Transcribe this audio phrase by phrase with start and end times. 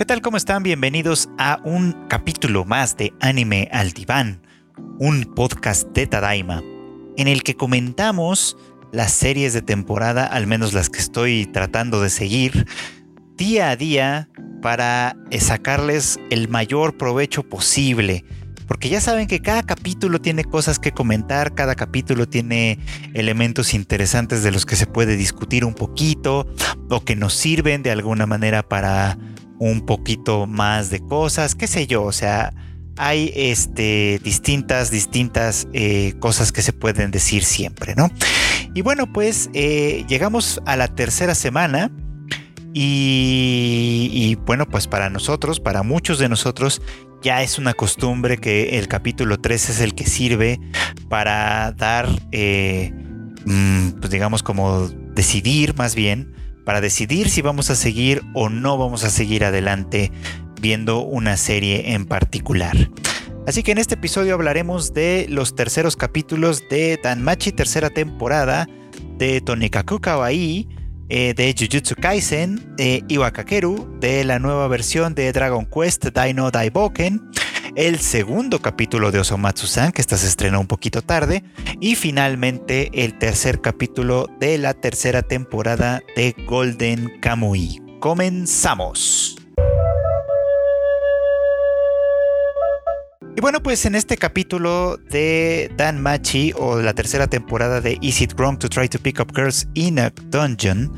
[0.00, 0.22] ¿Qué tal?
[0.22, 0.62] ¿Cómo están?
[0.62, 4.40] Bienvenidos a un capítulo más de Anime al Diván,
[4.98, 6.62] un podcast de Tadaima,
[7.18, 8.56] en el que comentamos
[8.92, 12.66] las series de temporada, al menos las que estoy tratando de seguir,
[13.36, 14.30] día a día
[14.62, 18.24] para sacarles el mayor provecho posible.
[18.66, 22.78] Porque ya saben que cada capítulo tiene cosas que comentar, cada capítulo tiene
[23.12, 26.46] elementos interesantes de los que se puede discutir un poquito
[26.88, 29.18] o que nos sirven de alguna manera para
[29.60, 32.52] un poquito más de cosas, qué sé yo, o sea,
[32.96, 38.10] hay este, distintas, distintas eh, cosas que se pueden decir siempre, ¿no?
[38.74, 41.92] Y bueno, pues eh, llegamos a la tercera semana
[42.72, 46.80] y, bueno, pues para nosotros, para muchos de nosotros,
[47.22, 50.58] ya es una costumbre que el capítulo 3 es el que sirve
[51.10, 52.92] para dar, eh,
[53.44, 56.32] mm, pues digamos como decidir más bien
[56.70, 60.12] para decidir si vamos a seguir o no vamos a seguir adelante
[60.60, 62.76] viendo una serie en particular.
[63.44, 68.68] Así que en este episodio hablaremos de los terceros capítulos de Danmachi tercera temporada,
[69.18, 70.68] de Tonikaku Kawaii,
[71.08, 77.20] eh, de Jujutsu Kaisen, de Iwakakeru, de la nueva versión de Dragon Quest Dino Daiboken,
[77.76, 81.44] el segundo capítulo de Osomatsu-san, que esta se estrenó un poquito tarde,
[81.80, 87.80] y finalmente el tercer capítulo de la tercera temporada de Golden Kamui.
[88.00, 89.39] Comenzamos.
[93.40, 98.20] Y bueno, pues en este capítulo de Dan Machi o la tercera temporada de Is
[98.20, 100.92] It Wrong to Try to Pick Up Girls in a Dungeon,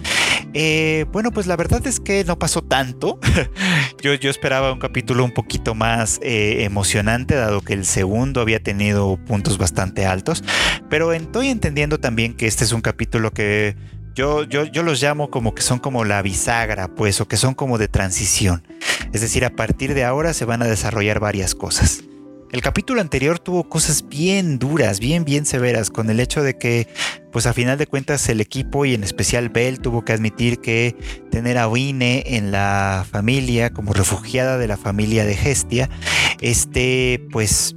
[0.53, 3.20] eh, bueno, pues la verdad es que no pasó tanto.
[4.03, 9.19] yo, esperaba un capítulo un poquito más eh, emocionante, dado que el segundo había tenido
[9.25, 10.43] puntos bastante altos.
[10.91, 13.77] Pero estoy entendiendo también que este es un capítulo que
[14.17, 17.55] yo, yo, yo, los llamo como que son como la bisagra, pues, o que son
[17.55, 18.67] como de transición.
[19.13, 22.02] Es decir, a partir de ahora se van a desarrollar varias cosas.
[22.52, 26.86] El capítulo anterior tuvo cosas bien duras, bien, bien severas, con el hecho de que,
[27.33, 30.95] pues a final de cuentas, el equipo y en especial Bell tuvo que admitir que
[31.30, 35.89] tener a Wine en la familia, como refugiada de la familia de Gestia,
[36.42, 37.74] este, pues,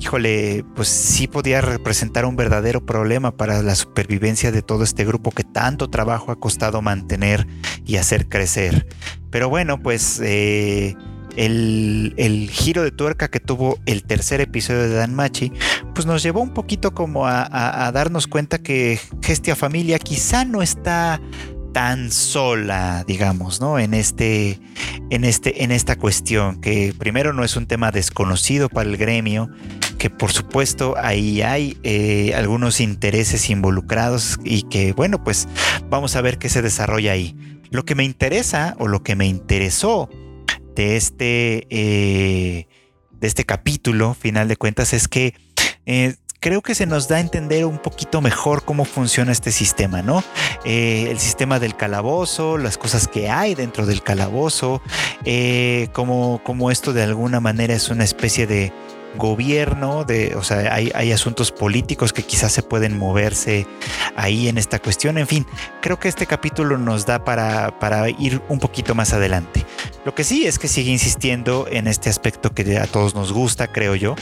[0.00, 5.32] híjole, pues sí podía representar un verdadero problema para la supervivencia de todo este grupo
[5.32, 7.46] que tanto trabajo ha costado mantener
[7.84, 8.86] y hacer crecer.
[9.30, 10.18] Pero bueno, pues...
[10.24, 10.96] Eh,
[11.36, 15.52] el, giro de tuerca que tuvo el tercer episodio de Dan Machi,
[15.94, 21.20] pues nos llevó un poquito como a, darnos cuenta que Gestia Familia quizá no está
[21.72, 23.80] tan sola, digamos, ¿no?
[23.80, 24.60] En este,
[25.10, 29.50] en este, en esta cuestión, que primero no es un tema desconocido para el gremio,
[29.98, 35.48] que por supuesto ahí hay eh, algunos intereses involucrados y que, bueno, pues
[35.90, 37.36] vamos a ver qué se desarrolla ahí.
[37.70, 40.08] Lo que me interesa o lo que me interesó
[40.74, 42.66] de este, eh,
[43.12, 45.34] de este capítulo, final de cuentas, es que
[45.86, 50.02] eh, creo que se nos da a entender un poquito mejor cómo funciona este sistema,
[50.02, 50.22] ¿no?
[50.64, 54.82] Eh, el sistema del calabozo, las cosas que hay dentro del calabozo,
[55.92, 58.72] como, como esto de alguna manera es una especie de
[59.16, 63.66] gobierno, de, o sea, hay, hay, asuntos políticos que quizás se pueden moverse
[64.16, 65.18] ahí en esta cuestión.
[65.18, 65.46] En fin,
[65.80, 69.64] creo que este capítulo nos da para, para ir un poquito más adelante.
[70.04, 73.68] Lo que sí es que sigue insistiendo en este aspecto que a todos nos gusta,
[73.68, 74.16] creo yo,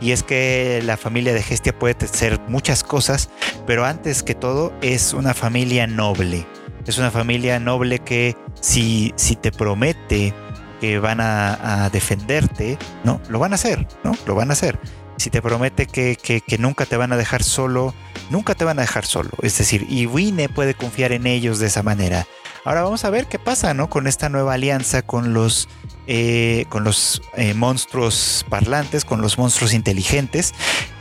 [0.00, 3.30] y es que la familia de Gestia puede ser muchas cosas,
[3.66, 6.46] pero antes que todo es una familia noble.
[6.86, 10.34] Es una familia noble que si, si te promete
[10.80, 13.20] que van a, defenderte, ¿no?
[13.28, 14.12] Lo van a hacer, ¿no?
[14.26, 14.78] Lo van a hacer.
[15.16, 17.94] Si te promete que, nunca te van a dejar solo,
[18.30, 19.30] nunca te van a dejar solo.
[19.42, 22.26] Es decir, y Wine puede confiar en ellos de esa manera.
[22.64, 23.90] Ahora vamos a ver qué pasa, ¿no?
[23.90, 25.68] Con esta nueva alianza con los,
[26.06, 30.54] eh, con los eh, monstruos parlantes, con los monstruos inteligentes,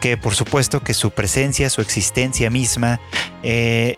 [0.04, 3.00] que por supuesto que su presencia, su existencia misma,
[3.42, 3.96] eh,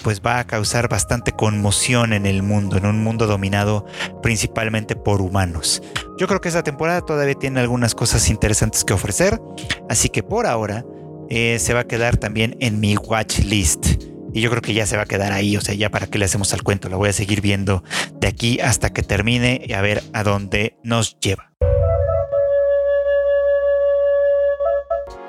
[0.00, 3.84] pues va a causar bastante conmoción en el mundo, en un mundo dominado
[4.22, 5.82] principalmente por humanos.
[6.18, 9.38] Yo creo que esta temporada todavía tiene algunas cosas interesantes que ofrecer,
[9.90, 10.86] así que por ahora
[11.28, 14.02] se va a quedar también en mi watch list.
[14.32, 16.16] Y yo creo que ya se va a quedar ahí, o sea, ya para qué
[16.16, 17.84] le hacemos al cuento, lo voy a seguir viendo
[18.18, 21.52] de aquí hasta que termine y a ver a dónde nos lleva.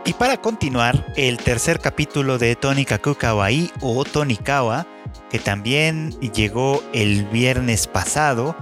[0.05, 4.85] Y para continuar, el tercer capítulo de Tonikaku Kawaii o Tonikawa,
[5.29, 8.53] que también llegó el viernes pasado,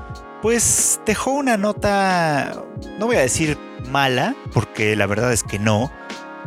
[0.43, 2.63] pues dejó una nota,
[2.99, 3.57] no voy a decir
[3.89, 5.91] mala, porque la verdad es que no,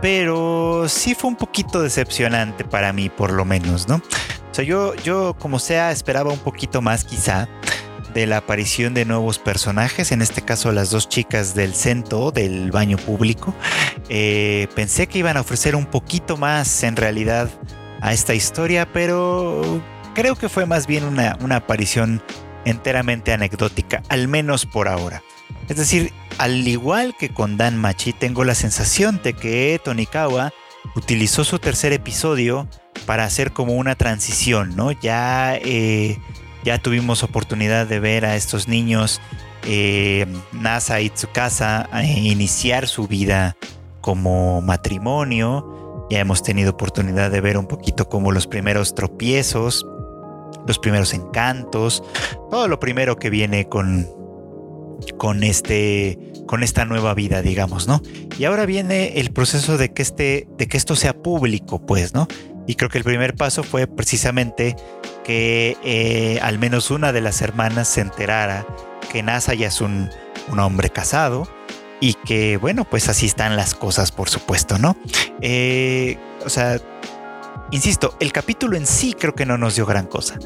[0.01, 3.97] pero sí fue un poquito decepcionante para mí, por lo menos, ¿no?
[3.97, 7.49] O sea, yo, yo como sea, esperaba un poquito más quizá
[8.15, 12.71] de la aparición de nuevos personajes, en este caso las dos chicas del centro, del
[12.71, 13.55] baño público.
[14.09, 17.51] Eh, pensé que iban a ofrecer un poquito más en realidad
[18.01, 19.83] a esta historia, pero
[20.15, 22.23] creo que fue más bien una, una aparición
[22.65, 25.23] enteramente anecdótica, al menos por ahora.
[25.69, 30.53] Es decir, al igual que con Dan Machi, tengo la sensación de que Tonikawa
[30.95, 32.69] utilizó su tercer episodio
[33.07, 34.93] para hacer como una transición, ¿no?
[34.93, 36.19] Ya, eh,
[36.65, 39.21] ya tuvimos oportunidad de ver a estos niños,
[39.67, 43.57] eh, Nasa y Tsukasa, iniciar su vida
[44.01, 46.07] como matrimonio.
[46.11, 49.87] Ya hemos tenido oportunidad de ver un poquito como los primeros tropiezos,
[50.67, 52.03] los primeros encantos,
[52.51, 54.09] todo lo primero que viene con,
[55.19, 58.03] con este con esta nueva vida, digamos, ¿no?
[58.39, 62.29] Y ahora viene el proceso de que este de que esto sea público, pues, ¿no?
[62.67, 64.77] Y creo que el primer paso fue precisamente
[65.25, 68.67] que eh, al menos una de las hermanas se enterara
[69.11, 70.11] que NASA ya es un,
[70.49, 71.49] un hombre casado
[72.01, 74.97] y que, bueno, pues así están las cosas, por supuesto, ¿no?
[75.41, 76.79] Eh, o sea,
[77.71, 80.39] insisto, el capítulo en sí creo que no nos dio gran cosa.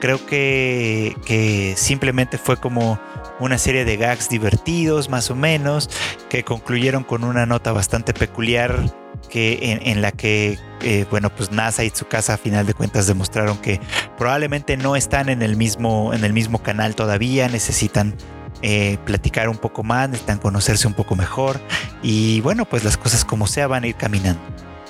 [0.00, 3.00] Creo que, que simplemente fue como
[3.40, 5.88] una serie de gags divertidos, más o menos,
[6.28, 8.82] que concluyeron con una nota bastante peculiar
[9.28, 13.06] que en, la que, eh, bueno, pues NASA y su casa a final de cuentas
[13.06, 13.80] demostraron que
[14.16, 18.14] probablemente no están en el mismo, en el mismo canal todavía, necesitan
[18.62, 21.60] eh, platicar un poco más, necesitan conocerse un poco mejor
[22.02, 24.40] y bueno, pues las cosas como sea van a ir caminando.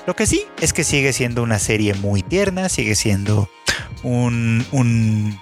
[0.05, 3.49] Lo que sí es que sigue siendo una serie muy tierna, sigue siendo
[4.03, 5.37] un, un,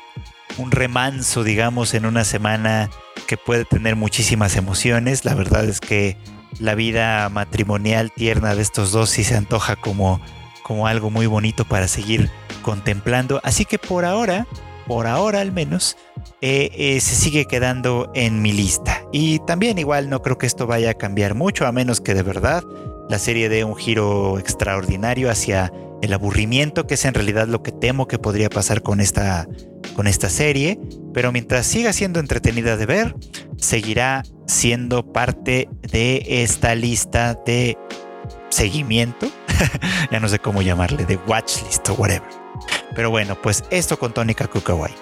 [0.57, 2.89] un remanso, digamos, en una semana
[3.27, 5.23] que puede tener muchísimas emociones.
[5.23, 6.17] La verdad es que
[6.59, 10.21] la vida matrimonial tierna de estos dos sí se antoja como,
[10.63, 12.29] como algo muy bonito para seguir
[12.61, 13.39] contemplando.
[13.43, 14.47] Así que por ahora,
[14.87, 15.97] por ahora al menos,
[16.41, 19.01] eh, eh, se sigue quedando en mi lista.
[19.11, 22.23] Y también igual no creo que esto vaya a cambiar mucho, a menos que de
[22.23, 22.63] verdad
[23.09, 25.71] la serie dé un giro extraordinario hacia
[26.05, 29.47] el aburrimiento, que es en realidad lo que temo que podría pasar con esta,
[29.95, 30.79] con esta serie.
[31.13, 33.15] Pero mientras siga siendo entretenida de ver,
[33.57, 37.77] seguirá siendo parte de esta lista de
[38.49, 39.27] seguimiento.
[40.11, 42.29] ya no sé cómo llamarle, de watchlist o whatever.
[42.95, 44.93] Pero bueno, pues esto con Tónica Kukawai.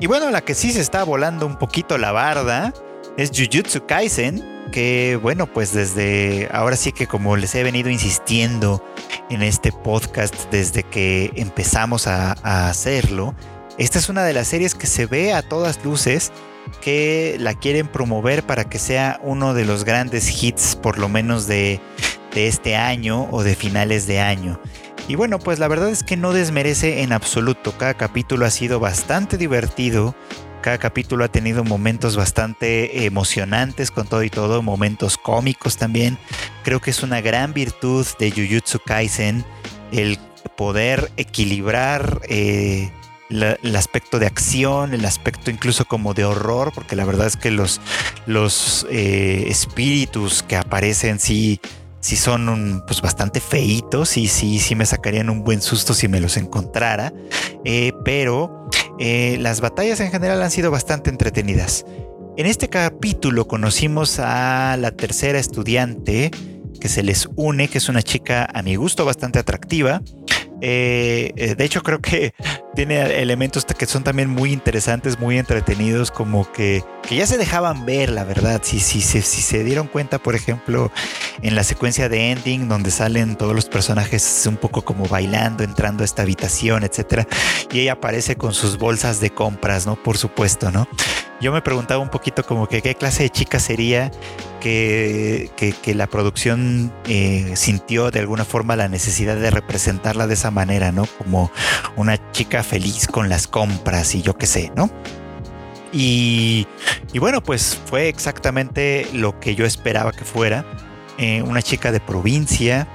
[0.00, 2.74] Y bueno, la que sí se está volando un poquito la barda
[3.16, 8.84] es Jujutsu Kaisen, que bueno, pues desde ahora sí que como les he venido insistiendo
[9.30, 13.36] en este podcast desde que empezamos a, a hacerlo,
[13.78, 16.32] esta es una de las series que se ve a todas luces
[16.80, 21.46] que la quieren promover para que sea uno de los grandes hits, por lo menos
[21.46, 21.80] de,
[22.34, 24.60] este año o de finales de año.
[25.06, 27.72] Y bueno, pues la verdad es que no desmerece en absoluto.
[27.78, 30.16] Cada capítulo ha sido bastante divertido.
[30.64, 36.16] Cada capítulo ha tenido momentos bastante emocionantes con todo y todo, momentos cómicos también.
[36.62, 39.44] Creo que es una gran virtud de Jujutsu Kaisen
[39.92, 40.18] el
[40.56, 42.90] poder equilibrar eh,
[43.28, 47.50] el aspecto de acción, el aspecto incluso como de horror, porque la verdad es que
[47.50, 47.82] los,
[48.24, 51.60] los eh, espíritus que aparecen sí,
[52.04, 56.20] sí son pues bastante feitos y sí, sí me sacarían un buen susto si me
[56.20, 57.14] los encontrara,
[57.64, 58.68] eh, pero
[58.98, 61.86] eh, las batallas en general han sido bastante entretenidas.
[62.36, 66.30] En este capítulo conocimos a la tercera estudiante
[66.78, 70.02] que se les une, que es una chica a mi gusto bastante atractiva,
[70.66, 72.32] eh, eh, de hecho, creo que
[72.74, 77.84] tiene elementos que son también muy interesantes, muy entretenidos, como que, que ya se dejaban
[77.84, 78.62] ver, la verdad.
[78.64, 80.90] Si, si, si, si, se dieron cuenta, por ejemplo,
[81.42, 86.02] en la secuencia de ending, donde salen todos los personajes un poco como bailando, entrando
[86.02, 87.28] a esta habitación, etcétera,
[87.70, 90.02] y ella aparece con sus bolsas de compras, ¿no?
[90.02, 90.88] Por supuesto, ¿no?
[91.44, 94.10] Yo me preguntaba un poquito como que qué clase de chica sería
[94.62, 100.50] que, que, la producción eh, sintió de alguna forma la necesidad de representarla de esa
[100.50, 101.04] manera, ¿no?
[101.18, 101.50] Como
[101.96, 104.88] una chica feliz con las compras y yo qué sé, ¿no?
[105.92, 106.66] Y,
[107.12, 110.64] y bueno, pues fue exactamente lo que yo esperaba que fuera.
[111.18, 112.88] Eh, una chica de provincia,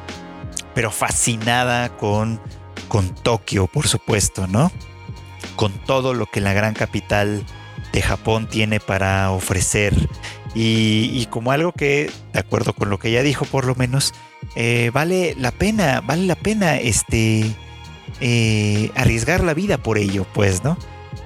[0.73, 2.41] pero fascinada con,
[2.87, 4.71] con Tokio, por supuesto, ¿no?
[5.55, 7.45] Con todo lo que la gran capital
[7.91, 9.93] de Japón tiene para ofrecer.
[10.55, 14.13] Y, como algo que, de acuerdo con lo que ella dijo, por lo menos,
[14.55, 17.55] eh, vale la pena, vale la pena este,
[18.19, 20.77] eh, arriesgar la vida por ello, pues, ¿no?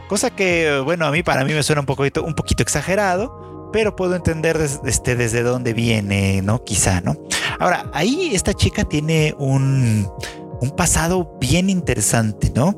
[0.09, 3.95] Cosa que, bueno, a mí, para mí me suena un poquito, un poquito exagerado, pero
[3.95, 6.63] puedo entender este, desde dónde viene, ¿no?
[6.63, 7.15] Quizá, ¿no?
[7.59, 10.11] Ahora, ahí esta chica tiene un,
[10.61, 12.75] un pasado bien interesante, ¿no?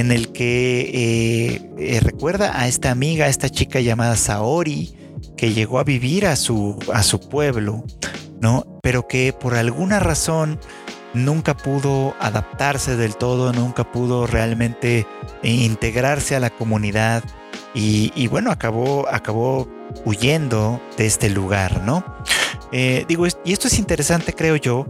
[0.00, 4.94] En el que eh, recuerda a esta amiga, a esta chica llamada Saori,
[5.36, 7.84] que llegó a vivir a su, a su pueblo,
[8.40, 8.64] ¿no?
[8.82, 10.58] Pero que por alguna razón
[11.14, 15.06] nunca pudo adaptarse del todo, nunca pudo realmente
[15.42, 17.24] integrarse a la comunidad
[17.74, 19.68] y, bueno, acabó, acabó
[20.04, 22.04] huyendo de este lugar, ¿no?
[22.72, 24.86] Eh, digo, y esto es interesante, creo yo,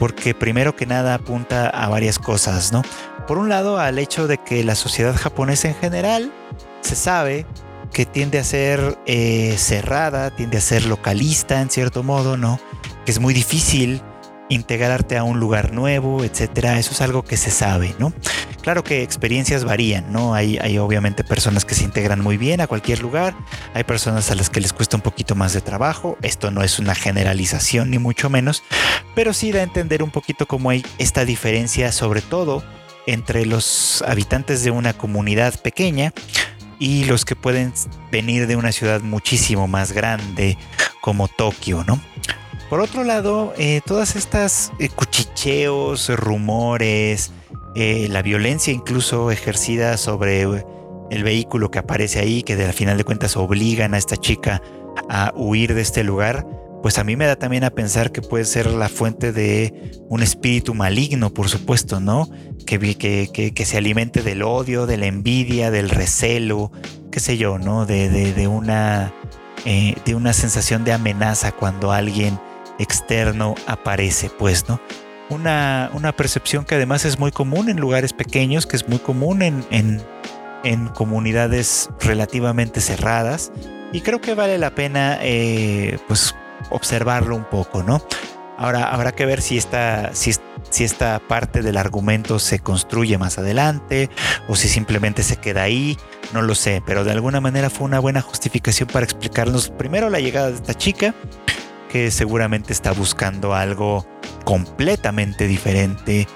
[0.00, 2.82] porque primero que nada apunta a varias cosas, ¿no?
[3.26, 6.32] Por un lado, al hecho de que la sociedad japonesa en general
[6.80, 7.46] se sabe
[7.92, 12.58] que tiende a ser eh, cerrada, tiende a ser localista en cierto modo, ¿no?
[13.04, 14.02] Que es muy difícil
[14.48, 16.78] integrarte a un lugar nuevo, etcétera.
[16.78, 18.12] Eso es algo que se sabe, ¿no?
[18.60, 20.34] Claro que experiencias varían, ¿no?
[20.34, 23.34] Hay, hay obviamente personas que se integran muy bien a cualquier lugar,
[23.74, 26.16] hay personas a las que les cuesta un poquito más de trabajo.
[26.22, 28.62] Esto no es una generalización ni mucho menos,
[29.14, 32.62] pero sí da a entender un poquito cómo hay esta diferencia, sobre todo
[33.06, 36.12] entre los habitantes de una comunidad pequeña
[36.78, 37.72] y los que pueden
[38.10, 40.58] venir de una ciudad muchísimo más grande
[41.00, 42.00] como Tokio, ¿no?
[42.68, 47.30] Por otro lado, eh, todas estas eh, cuchicheos, rumores,
[47.74, 50.42] eh, la violencia incluso ejercida sobre
[51.10, 54.62] el vehículo que aparece ahí, que de final de cuentas obligan a esta chica
[55.08, 56.46] a huir de este lugar,
[56.82, 60.20] pues a mí me da también a pensar que puede ser la fuente de un
[60.22, 62.28] espíritu maligno, por supuesto, ¿no?
[62.66, 66.72] Que, que, que, se alimente del odio, de la envidia, del recelo,
[67.12, 67.86] qué sé yo, ¿no?
[67.86, 69.14] De, de, una,
[69.64, 72.38] de una sensación de amenaza cuando alguien
[72.80, 74.80] externo aparece, pues, ¿no?
[75.30, 79.42] Una, una, percepción que además es muy común en lugares pequeños, que es muy común
[79.42, 80.02] en, en,
[80.64, 83.52] en comunidades relativamente cerradas.
[83.92, 86.34] Y creo que vale la pena, eh, pues,
[86.70, 88.02] observarlo un poco, ¿no?
[88.58, 90.32] Ahora habrá que ver si esta, si,
[90.70, 94.08] si esta parte del argumento se construye más adelante
[94.46, 95.96] o si simplemente se queda ahí,
[96.32, 100.20] no lo sé, pero de alguna manera fue una buena justificación para explicarnos primero la
[100.20, 101.14] llegada de esta chica
[101.90, 104.06] que seguramente está buscando algo
[104.44, 106.26] completamente diferente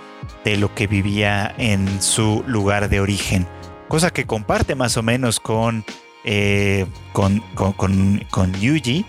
[0.45, 3.49] de lo que vivía en su lugar de origen.
[3.89, 5.85] Cosa que comparte más o menos con,
[6.25, 7.41] eh, con,
[8.31, 9.07] con, Yuji,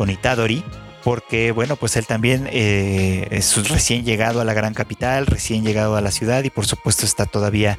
[0.00, 0.64] con Itadori,
[1.04, 5.94] porque bueno, pues él también eh, es recién llegado a la gran capital, recién llegado
[5.94, 7.76] a la ciudad y por supuesto está todavía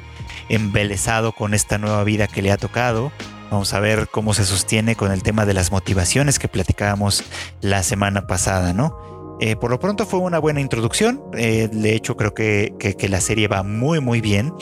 [0.48, 3.10] embelesado con esta nueva vida que le ha tocado.
[3.50, 7.24] Vamos a ver cómo se sostiene con el tema de las motivaciones que platicábamos
[7.60, 9.36] la semana pasada, ¿no?
[9.40, 11.24] Eh, por lo pronto fue una buena introducción.
[11.36, 14.52] Eh, de hecho, creo que, que, la serie va muy, muy bien.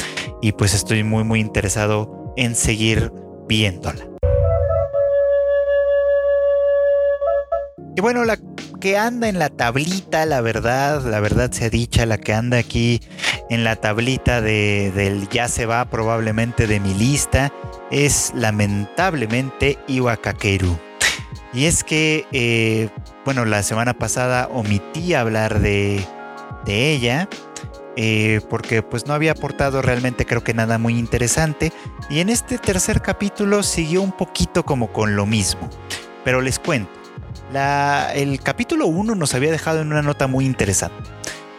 [0.41, 3.13] Y pues estoy muy, muy interesado en seguir
[3.47, 4.10] viéndola.
[7.97, 8.39] Y bueno, la
[8.81, 12.59] que anda en la tablita, la verdad, la verdad se ha dicha, la que anda
[12.59, 13.01] aquí
[13.51, 17.53] en la tablita de, del ya se va probablemente de mi lista
[17.91, 20.79] es lamentablemente Iwakakeru.
[21.53, 22.89] Y es que, eh,
[23.25, 26.05] bueno, la semana pasada omití hablar de,
[26.65, 27.29] de ella.
[27.97, 31.73] Eh, porque pues no había aportado realmente creo que nada muy interesante
[32.09, 35.69] y en este tercer capítulo siguió un poquito como con lo mismo
[36.25, 37.00] pero les cuento
[37.55, 41.11] el capítulo 1 nos había dejado en una nota muy interesante.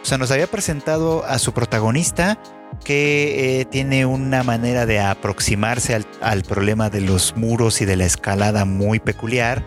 [0.02, 2.38] O sea nos había presentado a su protagonista
[2.84, 8.06] que eh, tiene una manera de aproximarse al, problema de los muros y de la
[8.06, 9.64] escalada muy peculiar,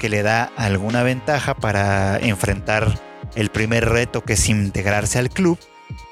[0.00, 2.98] que le da alguna ventaja para enfrentar
[3.34, 5.58] el primer reto que es integrarse al club,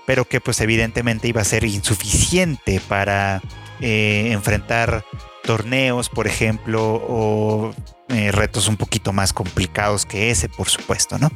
[0.07, 3.41] pero que pues evidentemente iba a ser insuficiente para
[3.81, 5.05] eh, enfrentar
[5.43, 7.75] torneos, por ejemplo, o
[8.09, 11.31] eh, retos un poquito más complicados que ese, por supuesto, ¿no?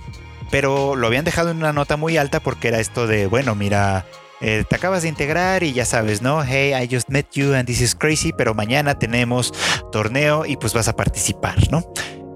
[0.50, 4.06] Pero lo habían dejado en una nota muy alta porque era esto de, bueno, mira,
[4.40, 6.44] eh, te acabas de integrar y ya sabes, ¿no?
[6.44, 9.52] Hey, I just met you and this is crazy, pero mañana tenemos
[9.90, 11.82] torneo y pues vas a participar, ¿no?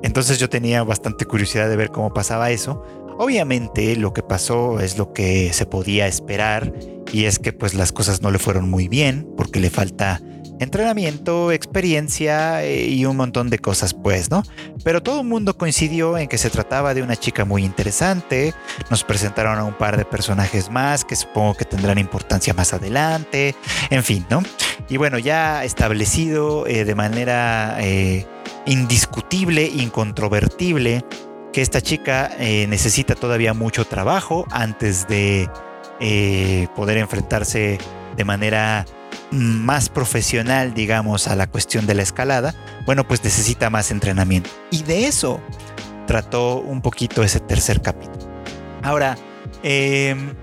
[0.03, 2.83] Entonces yo tenía bastante curiosidad de ver cómo pasaba eso.
[3.19, 6.73] Obviamente lo que pasó es lo que se podía esperar
[7.13, 10.21] y es que pues las cosas no le fueron muy bien porque le falta
[10.63, 14.43] entrenamiento, experiencia eh, y un montón de cosas, pues, ¿no?
[14.85, 18.55] Pero todo el mundo coincidió en que se trataba de una chica muy interesante.
[18.91, 23.55] Nos presentaron a un par de personajes más que supongo que tendrán importancia más adelante.
[23.91, 24.43] En fin, ¿no?
[24.89, 28.27] Y bueno, ya establecido eh, de manera eh,
[28.67, 31.05] indiscutible, incontrovertible,
[31.53, 35.51] que esta chica necesita todavía mucho trabajo antes de
[36.75, 37.79] poder enfrentarse
[38.17, 38.87] de manera
[39.33, 42.55] más profesional, digamos, a la cuestión de la escalada,
[42.87, 44.51] bueno, pues necesita más entrenamiento.
[44.71, 45.41] Y de eso
[46.07, 48.31] trató un poquito ese tercer capítulo.
[48.83, 49.17] Ahora,
[49.63, 50.35] em,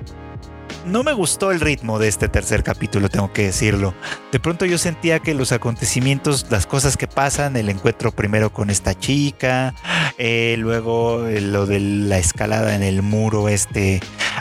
[0.86, 3.94] no me gustó el ritmo de este tercer capítulo, tengo que decirlo.
[4.32, 8.70] De pronto yo sentía que los acontecimientos, las cosas que pasan, el encuentro primero con
[8.70, 9.76] esta chica,
[10.18, 14.00] eh, luego eh, lo de la escalada en el muro este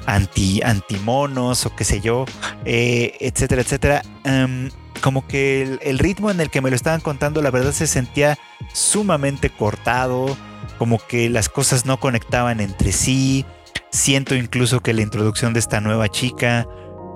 [0.08, 0.60] anti,
[1.04, 2.24] monos o qué sé yo,
[2.64, 4.02] eh, etcétera, etcétera.
[4.24, 4.70] Em,
[5.02, 8.38] como que el, ritmo en el que me lo estaban contando, la verdad se sentía
[8.72, 10.36] sumamente cortado,
[10.78, 13.44] como que las cosas no conectaban entre sí.
[13.90, 16.66] Siento incluso que la introducción de esta nueva chica,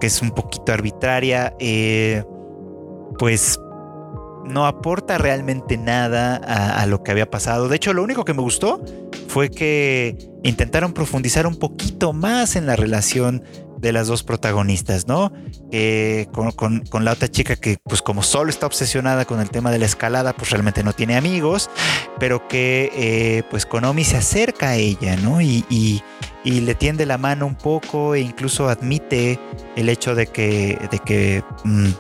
[0.01, 2.25] que es un poquito arbitraria, eh,
[3.19, 3.59] pues
[4.45, 7.69] no aporta realmente nada a, lo que había pasado.
[7.69, 8.81] De hecho, lo único que me gustó
[9.33, 13.43] fue que intentaron profundizar un poquito más en la relación
[13.79, 15.33] de las dos protagonistas, ¿no?
[16.35, 19.87] con, la otra chica que pues como solo está obsesionada con el tema de la
[19.87, 21.71] escalada, pues realmente no tiene amigos,
[22.21, 25.41] pero que eh, pues Konomi se acerca a ella, ¿no?
[25.41, 26.03] Y,
[26.45, 29.39] le tiende la mano un poco e incluso admite
[29.77, 31.91] el hecho de que, de que mm,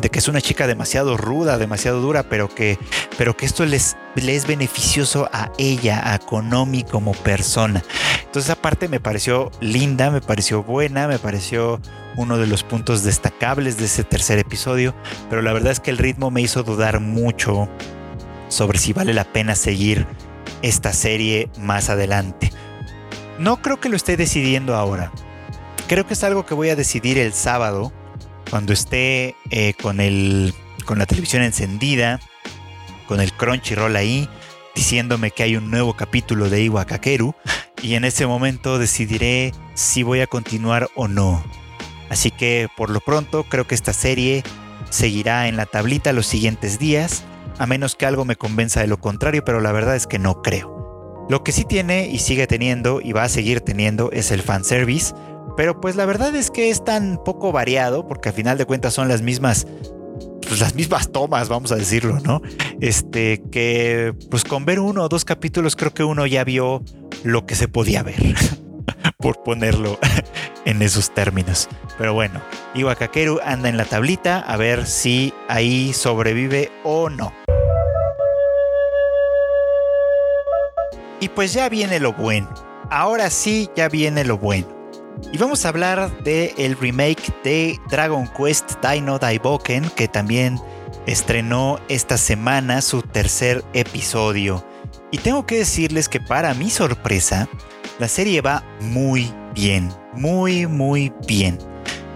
[0.00, 2.78] de que es una chica demasiado ruda, demasiado dura, pero que,
[3.18, 7.82] pero que esto les, es beneficioso a ella, a Konomi como persona.
[8.18, 11.80] Entonces esa parte me pareció linda, me pareció buena, me pareció
[12.16, 14.94] uno de los puntos destacables de ese tercer episodio,
[15.28, 17.68] pero la verdad es que el ritmo me hizo dudar mucho
[18.48, 20.06] sobre si vale la pena seguir
[20.62, 22.52] esta serie más adelante.
[23.38, 25.10] No creo que lo esté decidiendo ahora.
[25.88, 27.92] Creo que es algo que voy a decidir el sábado
[28.50, 30.52] cuando esté eh, con, el,
[30.84, 32.20] con la televisión encendida,
[33.06, 34.28] con el Crunchyroll ahí,
[34.74, 37.34] diciéndome que hay un nuevo capítulo de Iwa Kakeru,
[37.82, 41.42] y en ese momento decidiré si voy a continuar o no.
[42.10, 44.42] Así que por lo pronto creo que esta serie
[44.90, 47.24] seguirá en la tablita los siguientes días,
[47.58, 50.42] a menos que algo me convenza de lo contrario, pero la verdad es que no
[50.42, 51.26] creo.
[51.28, 55.14] Lo que sí tiene y sigue teniendo y va a seguir teniendo es el fanservice,
[55.56, 58.94] pero pues la verdad es que es tan poco variado, porque al final de cuentas
[58.94, 59.66] son las mismas,
[60.46, 62.40] pues las mismas tomas, vamos a decirlo, ¿no?
[62.80, 66.82] Este, que pues con ver uno o dos capítulos creo que uno ya vio
[67.24, 68.34] lo que se podía ver,
[69.18, 69.98] por ponerlo
[70.64, 71.68] en esos términos.
[71.98, 72.40] Pero bueno,
[72.74, 77.32] Iwakakeru anda en la tablita a ver si ahí sobrevive o no.
[81.20, 82.48] Y pues ya viene lo bueno.
[82.88, 84.79] Ahora sí, ya viene lo bueno.
[85.32, 90.60] Y vamos a hablar del el remake de Dragon Quest Dino Daiboken, que también
[91.06, 94.64] estrenó esta semana su tercer episodio.
[95.10, 97.48] Y tengo que decirles que para mi sorpresa,
[97.98, 101.58] la serie va muy bien, muy, muy bien.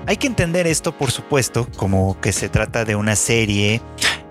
[0.06, 3.80] Hay que entender esto, por supuesto, como que se trata de una serie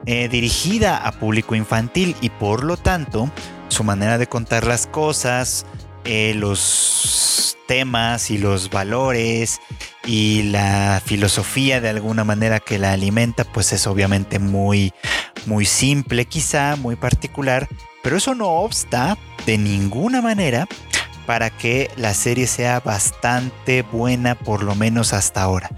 [0.05, 3.31] eh, dirigida a público infantil y por lo tanto,
[3.69, 5.65] su manera de contar las cosas,
[6.05, 9.59] eh, los temas y los valores
[10.05, 14.93] y la filosofía de alguna manera que la alimenta, pues es obviamente muy,
[15.45, 17.67] muy simple quizá, muy particular,
[18.01, 20.67] pero eso no obsta de ninguna manera
[21.25, 25.69] para que la serie sea bastante buena por lo menos hasta ahora.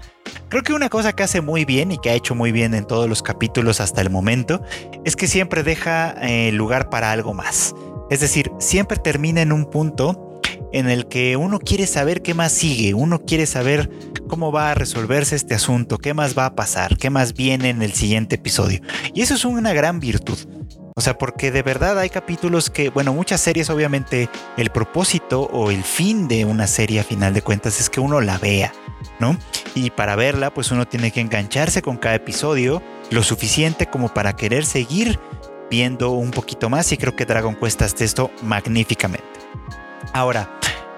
[0.48, 2.86] Creo que una cosa que hace muy bien y que ha hecho muy bien en
[2.86, 4.62] todos los capítulos hasta el momento
[5.04, 7.74] es que siempre deja eh, lugar para algo más.
[8.10, 10.25] Es decir, siempre termina en un punto
[10.72, 13.90] en el que uno quiere saber qué más sigue, uno quiere saber
[14.28, 17.82] cómo va a resolverse este asunto, qué más va a pasar, qué más viene en
[17.82, 18.80] el siguiente episodio.
[19.14, 20.38] Y eso es una gran virtud.
[20.98, 25.70] O sea, porque de verdad hay capítulos que, bueno, muchas series obviamente el propósito o
[25.70, 28.72] el fin de una serie a final de cuentas es que uno la vea,
[29.20, 29.36] ¿no?
[29.74, 34.36] Y para verla, pues uno tiene que engancharse con cada episodio lo suficiente como para
[34.36, 35.20] querer seguir
[35.70, 39.35] viendo un poquito más y creo que Dragon Quest esto magníficamente.
[40.12, 40.50] Ahora,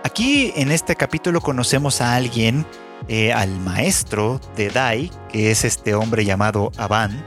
[0.05, 2.67] aquí en este capítulo conocemos a alguien,
[3.09, 7.25] eh, al maestro de Dai, que es este hombre llamado Avan,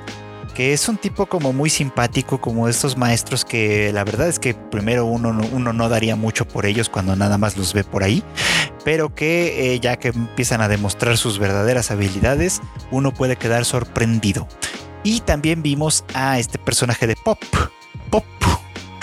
[0.53, 4.53] que es un tipo como muy simpático, como estos maestros que la verdad es que
[4.53, 8.23] primero uno, uno no daría mucho por ellos cuando nada más los ve por ahí,
[8.83, 14.47] pero que eh, ya que empiezan a demostrar sus verdaderas habilidades, uno puede quedar sorprendido.
[15.03, 17.39] Y también vimos a este personaje de Pop.
[18.09, 18.25] Pop.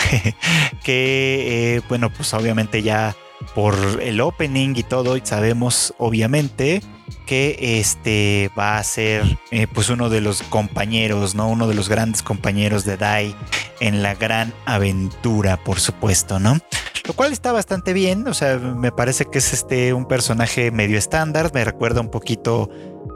[0.83, 3.15] que, eh, bueno, pues obviamente ya
[3.55, 6.81] por el opening y todo, sabemos obviamente
[7.25, 11.47] que este va a ser eh, pues uno de los compañeros, ¿no?
[11.47, 13.35] Uno de los grandes compañeros de Dai
[13.79, 16.57] en la gran aventura, por supuesto, ¿no?
[17.05, 20.97] Lo cual está bastante bien, o sea, me parece que es este un personaje medio
[20.97, 22.69] estándar, me recuerda un poquito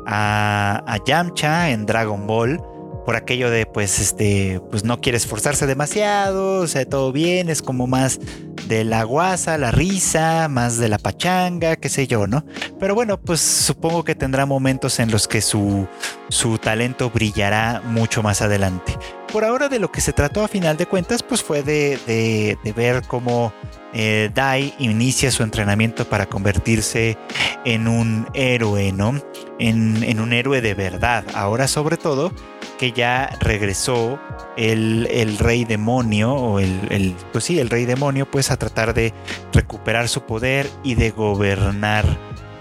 [0.08, 2.62] a, a Yamcha en Dragon Ball
[3.06, 7.62] por aquello de pues este pues no quiere esforzarse demasiado, o sea, todo bien, es
[7.62, 8.20] como más
[8.68, 12.46] de la guasa, la risa, más de la pachanga, qué sé yo, ¿no?
[12.80, 15.88] Pero bueno, pues supongo que tendrá momentos en los que su,
[16.30, 18.98] su talento brillará mucho más adelante.
[19.32, 22.74] Por ahora de lo que se trató a final de cuentas, pues fue de, de,
[22.74, 23.52] ver cómo
[23.94, 27.18] eh, Dai inicia su entrenamiento para convertirse
[27.66, 29.20] en un héroe, ¿no?
[29.60, 31.24] En, en un héroe de verdad.
[31.34, 32.32] Ahora sobre todo
[32.78, 34.20] que ya regresó
[34.58, 39.14] el, rey demonio, o el, pues sí, el rey demonio, pues a tratar de
[39.52, 42.06] recuperar su poder y de gobernar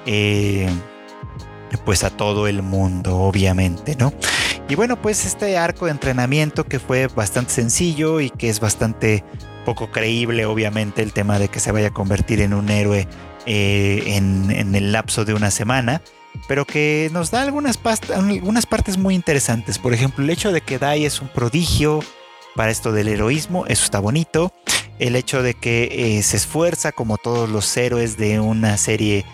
[0.07, 0.68] eh,
[1.85, 4.12] pues a todo el mundo, obviamente, ¿no?
[4.68, 9.24] Y bueno, pues este arco de entrenamiento que fue bastante sencillo y que es bastante
[9.64, 13.07] poco creíble, obviamente, el tema de que se vaya a convertir en un héroe
[13.46, 16.00] eh, en, en el lapso de una semana
[16.48, 19.78] pero que nos da algunas, partes muy interesantes.
[19.78, 22.00] Por ejemplo, el hecho de que Dai es un prodigio
[22.54, 24.52] para esto del heroísmo, eso está bonito.
[24.98, 29.24] El hecho de que eh, se esfuerza como todos los héroes de una serie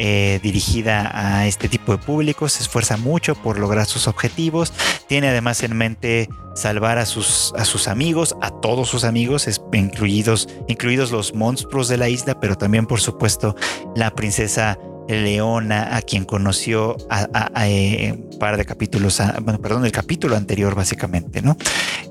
[0.00, 4.72] eh, dirigida a este tipo de público, se esfuerza mucho por lograr sus objetivos,
[5.08, 7.52] tiene además en mente salvar a sus,
[7.88, 13.56] amigos, a todos sus amigos, incluidos los monstruos de la isla, pero también por supuesto
[13.96, 19.92] la princesa Leona, a quien conoció a, eh, un par de capítulos, bueno, perdón, el
[19.92, 21.56] capítulo anterior básicamente, ¿no?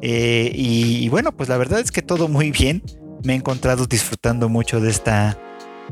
[0.02, 2.82] Eh, y, bueno, pues la verdad es que todo muy bien.
[3.24, 5.38] Me he encontrado disfrutando mucho de esta,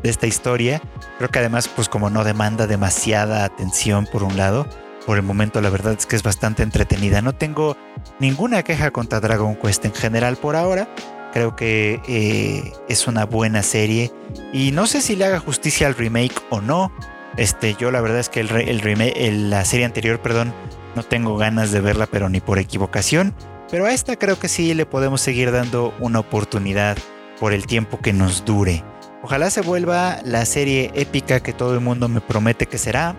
[0.02, 0.82] de esta historia.
[1.18, 4.68] Creo que además, pues como no demanda demasiada atención por un lado,
[5.06, 7.22] por el momento la verdad es que es bastante entretenida.
[7.22, 7.78] No tengo
[8.20, 10.88] ninguna queja contra Dragon Quest en general por ahora.
[11.36, 14.10] Creo que eh, es una buena serie.
[14.54, 16.94] Y no sé si le haga justicia al remake o no.
[17.36, 20.54] Este, yo la verdad es que el, el remake, la serie anterior, perdón,
[20.96, 23.36] no tengo ganas de verla, pero ni por equivocación.
[23.70, 26.98] Pero a esta creo que sí le podemos seguir dando una oportunidad
[27.38, 28.82] por el tiempo que nos dure.
[29.22, 33.14] Ojalá se vuelva la serie épica que todo el mundo me promete que será.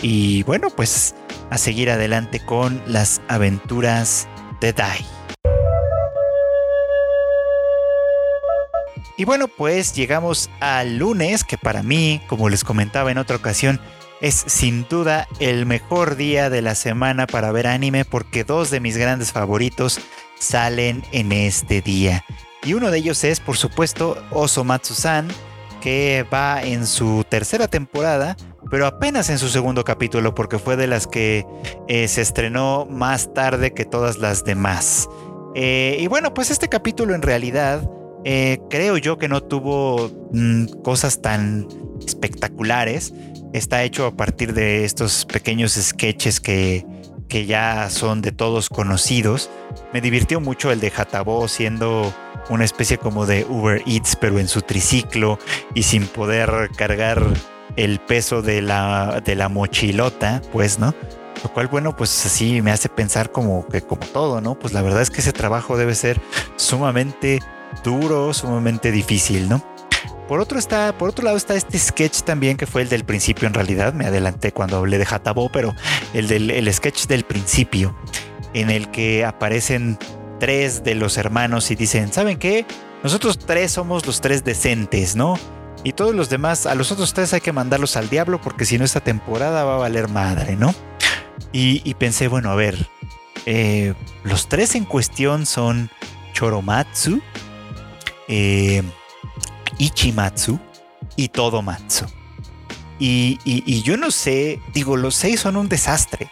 [0.00, 1.14] Y bueno, pues
[1.50, 4.26] a seguir adelante con las aventuras
[4.62, 5.17] de Dai.
[9.18, 13.80] Y bueno, pues llegamos al lunes, que para mí, como les comentaba en otra ocasión,
[14.20, 18.78] es sin duda el mejor día de la semana para ver anime porque dos de
[18.78, 19.98] mis grandes favoritos
[20.38, 22.24] salen en este día.
[22.62, 25.26] Y uno de ellos es, por supuesto, Osomatsu-san,
[25.80, 28.36] que va en su tercera temporada,
[28.70, 31.44] pero apenas en su segundo capítulo porque fue de las que
[31.88, 35.08] eh, se estrenó más tarde que todas las demás.
[35.56, 37.82] Eh, y bueno, pues este capítulo en realidad
[38.24, 41.66] eh, creo yo que no tuvo mm, cosas tan
[42.04, 43.14] espectaculares.
[43.52, 46.84] Está hecho a partir de estos pequeños sketches que,
[47.28, 49.50] que ya son de todos conocidos.
[49.92, 52.12] Me divirtió mucho el de Hatabo siendo
[52.50, 55.38] una especie como de Uber Eats, pero en su triciclo
[55.74, 57.22] y sin poder cargar
[57.76, 60.94] el peso de la, de la mochilota, pues, ¿no?
[61.42, 64.58] Lo cual, bueno, pues así me hace pensar como que como todo, ¿no?
[64.58, 66.20] Pues la verdad es que ese trabajo debe ser
[66.56, 67.40] sumamente
[67.82, 69.62] duro, sumamente difícil, ¿no?
[70.28, 73.48] Por otro, está, por otro lado está este sketch también que fue el del principio
[73.48, 75.74] en realidad, me adelanté cuando hablé de Hatabo, pero
[76.12, 77.96] el del el sketch del principio,
[78.52, 79.98] en el que aparecen
[80.38, 82.66] tres de los hermanos y dicen, ¿saben qué?
[83.02, 85.38] Nosotros tres somos los tres decentes, ¿no?
[85.82, 88.78] Y todos los demás, a los otros tres hay que mandarlos al diablo porque si
[88.78, 90.74] no esta temporada va a valer madre, ¿no?
[91.52, 92.88] Y, pensé, bueno, a ver,
[93.46, 95.90] eh, los tres en cuestión son
[96.34, 97.22] Choromatsu,
[98.28, 98.82] eh,
[99.78, 100.58] Ichimatsu
[101.16, 102.06] y Todomatsu.
[103.00, 106.30] Y, y, yo no sé, digo, los seis son un desastre.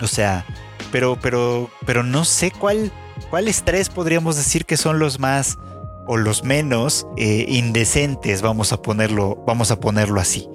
[0.00, 0.46] O sea,
[0.90, 2.90] pero, pero, pero no sé cuál,
[3.28, 5.58] cuáles tres podríamos decir que son los más
[6.06, 10.48] o los menos eh, indecentes, vamos a ponerlo, vamos a ponerlo así.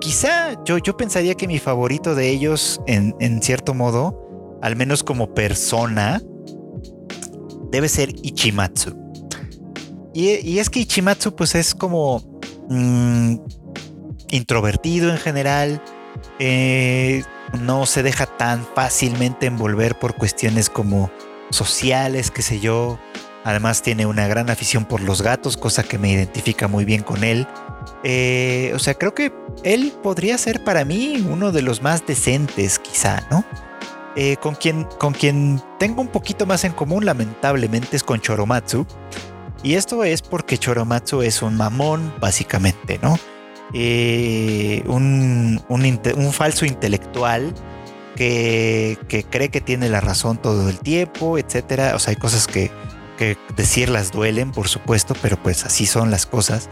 [0.00, 5.34] Quizá yo, yo pensaría que mi favorito de ellos, en cierto modo, al menos como
[5.34, 6.22] persona,
[7.70, 9.01] debe ser Ichimatsu.
[10.14, 12.22] Y, es que Ichimatsu pues es como
[12.68, 13.36] mm,
[14.30, 15.82] introvertido en general,
[16.38, 17.22] eh,
[17.60, 21.10] no se deja tan fácilmente envolver por cuestiones como
[21.50, 22.98] sociales, qué sé yo.
[23.44, 27.24] Además tiene una gran afición por los gatos, cosa que me identifica muy bien con
[27.24, 27.46] él.
[28.04, 29.32] Eh, o sea, creo que
[29.64, 33.44] él podría ser para mí uno de los más decentes, quizá, ¿no?
[34.14, 38.86] Eh, con, quien, con quien tengo un poquito más en común, lamentablemente, es con Choromatsu.
[39.62, 43.18] Y esto es porque Choromatsu es un mamón, básicamente, ¿no?
[43.74, 45.60] Eh, un,
[46.32, 47.54] falso intelectual
[48.16, 48.98] que,
[49.30, 51.94] cree que tiene la razón todo el tiempo, etcétera.
[51.94, 52.70] O sea, hay cosas que,
[53.18, 56.68] que decirlas duelen, por supuesto, pero pues así son las cosas.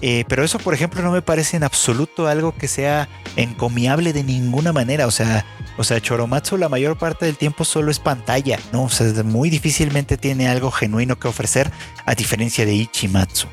[0.00, 4.22] Eh, pero eso, por ejemplo, no me parece en absoluto algo que sea encomiable de
[4.22, 5.06] ninguna manera.
[5.06, 5.44] O sea,
[5.76, 8.84] o sea, Choromatsu la mayor parte del tiempo solo es pantalla, ¿no?
[8.84, 11.70] O sea, muy difícilmente tiene algo genuino que ofrecer,
[12.04, 13.48] a diferencia de Ichimatsu.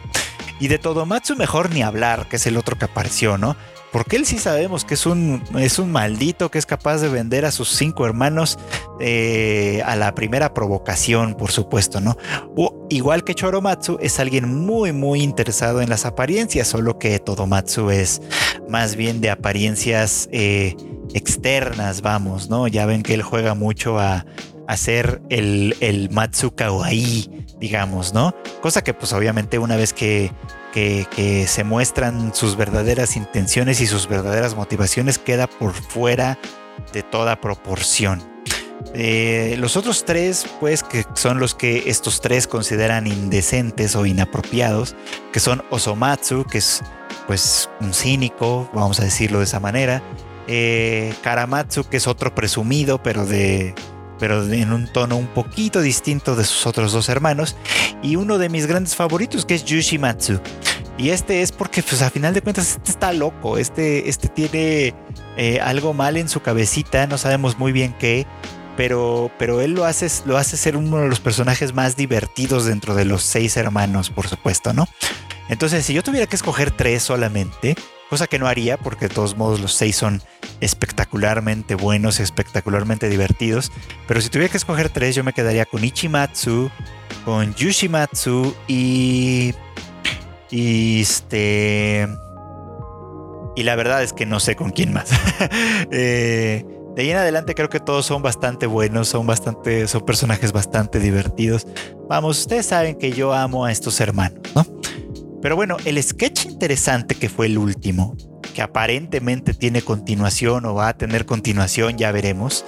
[0.60, 3.58] Y de Todomatsu mejor ni hablar, que es el otro que apareció, ¿no?
[3.96, 7.46] Porque él sí sabemos que es un, es un maldito que es capaz de vender
[7.46, 8.60] a sus cinco hermanos
[9.00, 12.18] eh, a la primera provocación, por supuesto, ¿no?
[12.58, 17.90] O, igual que Choromatsu, es alguien muy, muy interesado en las apariencias, solo que Todomatsu
[17.90, 18.22] es
[18.68, 20.76] más bien de apariencias eh,
[21.14, 22.68] externas, vamos, ¿no?
[22.68, 24.26] Ya ven que él juega mucho a,
[24.68, 28.36] hacer el, el Matsu Kawaii, digamos, ¿no?
[28.62, 30.32] Cosa que pues obviamente una vez que
[30.76, 36.38] que, se muestran sus verdaderas intenciones y sus verdaderas motivaciones queda por fuera
[36.92, 38.22] de toda proporción.
[38.94, 44.96] Eh, los otros tres, pues, que son los que estos tres consideran indecentes o inapropiados,
[45.32, 46.82] que son Osomatsu, que es
[47.26, 50.04] pues un cínico, vamos a decirlo de esa manera,
[50.48, 53.74] eh, Karamatsu, que es otro presumido, pero de
[54.20, 57.56] pero en un tono un poquito distinto de sus otros dos hermanos,
[58.02, 60.40] y uno de mis grandes favoritos que es Yushimatsu.
[60.98, 64.94] Y este es porque, pues a final de cuentas, este está loco, este, este tiene
[65.36, 68.26] eh, algo mal en su cabecita, no sabemos muy bien qué,
[68.78, 72.96] pero, pero él lo hace, lo hace ser uno de los personajes más divertidos dentro
[72.96, 74.88] de los seis hermanos, por supuesto, ¿no?
[75.50, 77.76] Entonces, si yo tuviera que escoger tres solamente,
[78.10, 80.22] cosa que no haría porque de todos modos los seis son
[80.62, 83.72] espectacularmente buenos, espectacularmente divertidos,
[84.08, 86.70] pero si tuviera que escoger tres yo me quedaría con Ichimatsu,
[87.24, 89.54] con Yushimatsu y...
[90.50, 92.08] y este...
[93.58, 95.10] Y la verdad es que no sé con quién más.
[95.92, 96.66] eh,
[96.96, 101.00] de ahí en adelante creo que todos son bastante buenos, son bastante, son personajes bastante
[101.00, 101.66] divertidos.
[102.10, 104.66] Vamos, ustedes saben que yo amo a estos hermanos, ¿no?
[105.46, 108.18] Pero bueno, el sketch interesante que fue el último,
[108.56, 112.66] que aparentemente tiene continuación o va a tener continuación, ya veremos,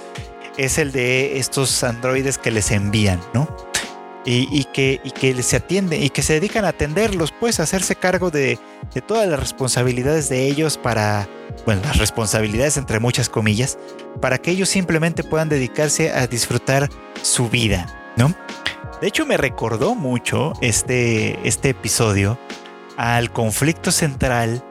[0.56, 3.48] es el de estos androides que les envían, ¿no?
[4.24, 8.30] Y, que, y se atienden y que se dedican a atenderlos, pues a hacerse cargo
[8.30, 8.60] de,
[8.94, 11.28] de todas las responsabilidades de ellos para,
[11.66, 13.76] bueno, las responsabilidades entre muchas comillas,
[14.20, 16.88] para que ellos simplemente puedan dedicarse a disfrutar
[17.22, 18.32] su vida, ¿no?
[19.00, 22.38] De hecho, me recordó mucho este, este episodio
[22.98, 24.64] al conflicto central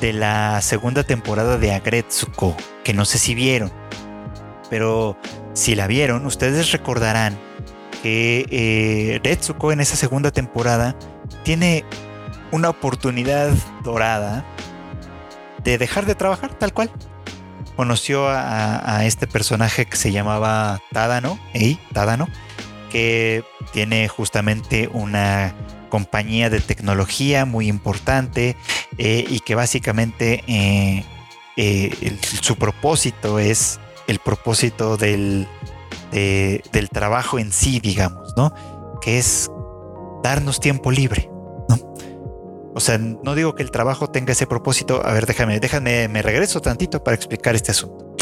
[0.00, 3.72] de la segunda temporada de Agretsuko, que no sé si vieron,
[4.70, 5.18] pero
[5.54, 7.36] si la vieron, ustedes recordarán
[8.00, 10.94] que eh, Retsuko en esa segunda temporada
[11.42, 11.84] tiene
[12.52, 13.50] una oportunidad
[13.82, 14.44] dorada
[15.64, 16.92] de dejar de trabajar tal cual.
[17.74, 21.40] Conoció a, este personaje que se llamaba Tadano,
[21.92, 22.28] Tadano,
[22.92, 25.54] que tiene justamente una
[25.94, 28.56] compañía de tecnología muy importante
[28.98, 31.04] eh, y que básicamente eh,
[31.56, 33.78] eh, su propósito es
[34.08, 35.46] el propósito del,
[36.10, 38.52] del trabajo en sí, digamos, ¿no?
[39.00, 39.48] Que es
[40.24, 41.30] darnos tiempo libre,
[41.68, 41.76] ¿no?
[42.74, 45.00] O sea, no digo que el trabajo tenga ese propósito.
[45.06, 48.16] A ver, déjame, déjame, me regreso tantito para explicar este asunto.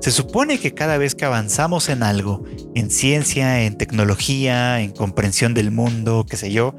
[0.00, 2.42] Se supone que cada vez que avanzamos en algo,
[2.74, 6.74] en ciencia, en tecnología, en comprensión del mundo, qué sé yo,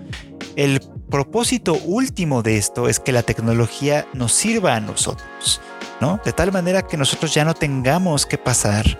[0.55, 5.61] el propósito último de esto es que la tecnología nos sirva a nosotros,
[6.01, 6.19] ¿no?
[6.25, 8.99] De tal manera que nosotros ya no tengamos que pasar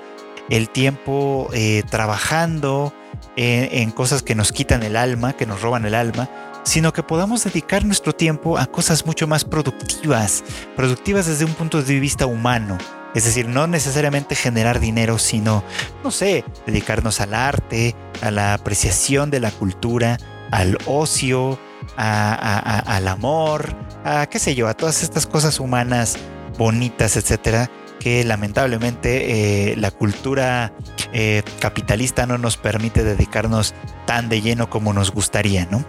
[0.49, 2.93] el tiempo eh, trabajando
[3.35, 6.29] en, cosas que nos quitan el alma, que nos roban el alma,
[6.63, 10.43] sino que podamos dedicar nuestro tiempo a cosas mucho más productivas,
[10.75, 12.77] productivas desde un punto de vista humano.
[13.15, 15.63] Es decir, no necesariamente generar dinero, sino,
[16.03, 20.17] no sé, dedicarnos al arte, a la apreciación de la cultura,
[20.53, 21.57] al ocio,
[21.97, 26.15] al amor, a qué sé yo, a todas estas cosas humanas
[26.59, 30.71] bonitas, etcétera, que lamentablemente eh, la cultura
[31.11, 33.73] eh, capitalista no nos permite dedicarnos
[34.05, 35.83] tan de lleno como nos gustaría, ¿no?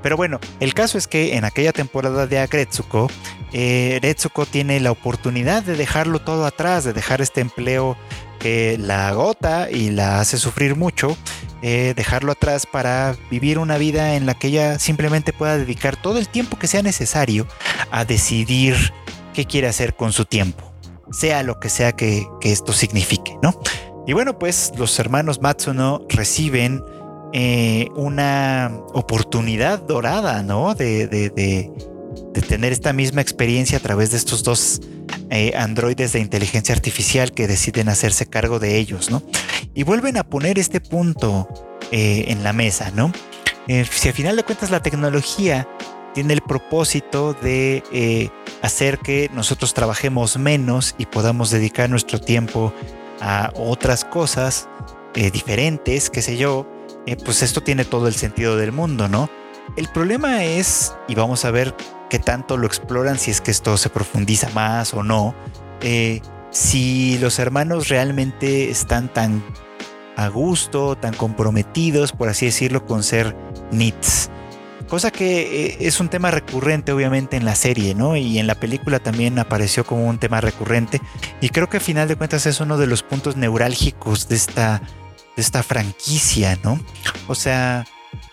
[0.00, 3.10] Pero bueno, el caso es que en aquella temporada de Agretsuko,
[3.52, 7.96] eh, Retsuko tiene la oportunidad de dejarlo todo atrás, de dejar este empleo
[8.44, 11.16] que la agota y la hace sufrir mucho,
[11.62, 16.18] eh, dejarlo atrás para vivir una vida en la que ella simplemente pueda dedicar todo
[16.18, 17.46] el tiempo que sea necesario
[17.90, 18.76] a decidir
[19.32, 20.74] qué quiere hacer con su tiempo,
[21.10, 23.58] sea lo que sea que, esto signifique, ¿no?
[24.06, 26.84] Y bueno, pues los hermanos Matsuno reciben
[27.32, 30.74] eh, una oportunidad dorada, ¿no?
[30.74, 31.72] De, de,
[32.46, 34.82] tener esta misma experiencia a través de estos dos
[35.34, 39.20] eh, androides de inteligencia artificial que deciden hacerse cargo de ellos, ¿no?
[39.74, 41.48] Y vuelven a poner este punto
[41.90, 43.10] eh, en la mesa, ¿no?
[43.66, 45.68] Eh, si al final de cuentas la tecnología
[46.14, 48.30] tiene el propósito de
[48.62, 52.72] hacer que nosotros trabajemos menos y podamos dedicar nuestro tiempo
[53.20, 54.68] a otras cosas
[55.32, 56.64] diferentes, qué sé yo,
[57.24, 59.28] pues esto tiene todo el sentido del mundo, ¿no?
[59.76, 61.74] El problema es, y vamos a ver
[62.10, 65.34] qué tanto lo exploran, si es que esto se profundiza más o no,
[66.50, 69.42] si los hermanos realmente están tan
[70.16, 73.36] a gusto, tan comprometidos, por así decirlo, con ser
[73.72, 74.30] nits.
[74.88, 78.16] Cosa que eh, es un tema recurrente obviamente en la serie, ¿no?
[78.16, 81.00] Y en la película también apareció como un tema recurrente.
[81.40, 84.82] Y creo que a final de cuentas es uno de los puntos neurálgicos de esta,
[85.36, 86.78] de esta franquicia, ¿no?
[87.26, 87.84] O sea,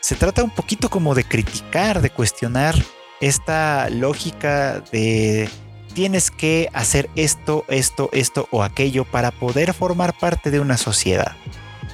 [0.01, 2.75] se trata un poquito como de criticar, de cuestionar
[3.21, 5.49] esta lógica de
[5.93, 11.35] tienes que hacer esto, esto, esto o aquello para poder formar parte de una sociedad.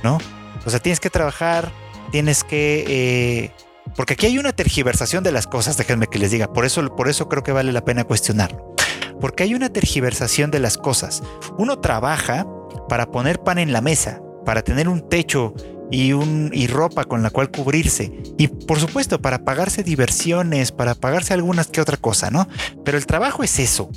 [0.04, 0.18] ¿no?
[0.66, 1.72] O sea, tienes que trabajar,
[2.12, 2.86] tienes que...
[2.88, 3.52] Eh,
[3.96, 7.08] porque aquí hay una tergiversación de las cosas, déjenme que les diga, por eso, por
[7.08, 8.76] eso creo que vale la pena cuestionarlo.
[9.20, 11.24] Porque hay una tergiversación de las cosas.
[11.58, 12.46] Uno trabaja
[12.90, 15.54] para poner pan en la mesa, para tener un techo
[15.92, 18.12] y, un, y ropa con la cual cubrirse.
[18.38, 22.48] Y por supuesto, para pagarse diversiones, para pagarse algunas que otra cosa, ¿no?
[22.84, 23.90] Pero el trabajo es eso,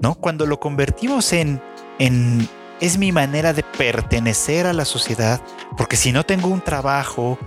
[0.00, 0.14] ¿no?
[0.14, 1.60] Cuando lo convertimos en,
[1.98, 2.48] en
[2.80, 5.40] es mi manera de pertenecer a la sociedad,
[5.76, 7.38] porque si no tengo un trabajo,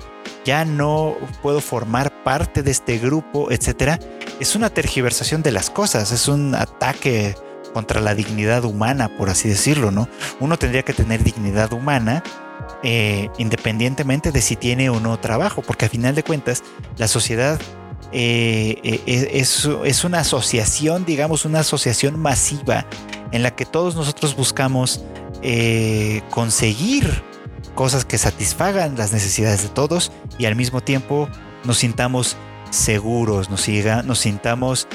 [0.45, 3.99] ya no puedo formar parte de este grupo, etcétera.
[4.39, 7.35] Es una tergiversación de las cosas, es un ataque
[7.73, 10.07] contra la dignidad humana, por así decirlo, ¿no?
[10.39, 12.23] Uno tendría que tener dignidad humana
[12.83, 16.63] eh, independientemente de si tiene o no trabajo, porque a final de cuentas
[16.97, 17.59] la sociedad
[18.11, 22.85] eh, eh, es, una asociación, digamos, una asociación masiva
[23.31, 25.03] en la que todos nosotros buscamos
[25.41, 27.21] eh, conseguir
[27.75, 31.27] cosas que satisfagan las necesidades de todos y al mismo tiempo
[31.65, 32.37] nos sintamos
[32.69, 33.67] seguros, nos,
[34.05, 34.87] nos sintamos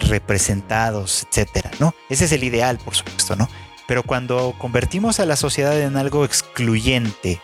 [0.00, 1.94] representados, etcétera, ¿no?
[2.10, 3.48] Ese es el ideal, por supuesto, ¿no?
[3.90, 7.40] Pero cuando convertimos a la sociedad en algo excluyente,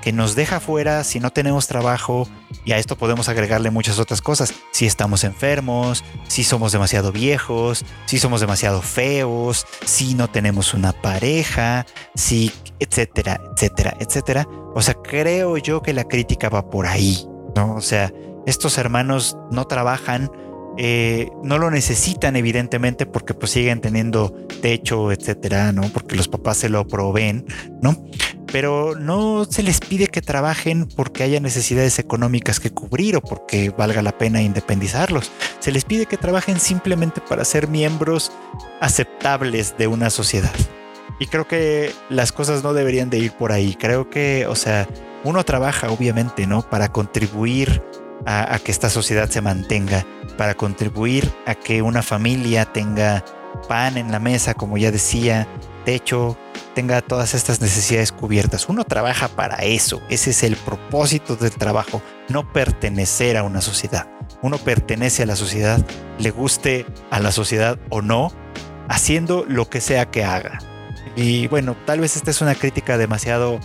[0.00, 2.26] que nos deja fuera si no tenemos trabajo,
[2.64, 7.84] y a esto podemos agregarle muchas otras cosas, si estamos enfermos, si somos demasiado viejos,
[8.06, 11.84] si somos demasiado feos, si no tenemos una pareja,
[12.14, 14.48] si, etcétera, etcétera, etcétera.
[14.74, 17.74] O sea, creo yo que la crítica va por ahí, ¿no?
[17.74, 18.10] O sea,
[18.46, 20.30] estos hermanos no trabajan
[20.82, 25.82] eh, no lo necesitan evidentemente porque pues siguen teniendo techo, etcétera, ¿no?
[25.92, 27.44] Porque los papás se lo proveen,
[27.82, 28.02] ¿no?
[28.50, 33.68] Pero no se les pide que trabajen porque haya necesidades económicas que cubrir o porque
[33.68, 35.30] valga la pena independizarlos.
[35.58, 38.32] Se les pide que trabajen simplemente para ser miembros
[38.80, 40.54] aceptables de una sociedad.
[41.18, 43.76] Y creo que las cosas no deberían de ir por ahí.
[43.78, 44.88] Creo que, o sea,
[45.24, 46.62] uno trabaja obviamente, ¿no?
[46.62, 47.82] Para contribuir
[48.26, 50.06] a, que esta sociedad se mantenga,
[50.36, 53.24] para contribuir a que una familia tenga
[53.68, 55.46] pan en la mesa, como ya decía,
[55.84, 56.38] techo,
[56.74, 58.68] tenga todas estas necesidades cubiertas.
[58.68, 64.08] Uno trabaja para eso, ese es el propósito del trabajo, no pertenecer a una sociedad.
[64.42, 65.84] Uno pertenece a la sociedad,
[66.18, 68.32] le guste a la sociedad o no,
[68.88, 70.58] haciendo lo que sea que haga.
[71.16, 73.60] Y bueno, tal vez esta es una crítica demasiado,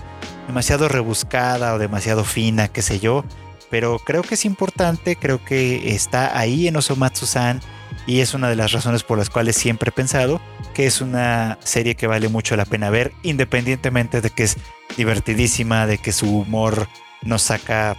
[0.48, 3.24] demasiado rebuscada o demasiado fina, qué sé yo,
[3.70, 7.62] pero creo que es importante, creo que está ahí en Osomatsu-san
[8.08, 10.42] y es una de las razones por las cuales siempre he pensado
[10.76, 14.58] que es una serie que vale mucho la pena ver, independientemente de que es
[14.98, 16.88] divertidísima, de que su humor
[17.24, 17.96] nos saca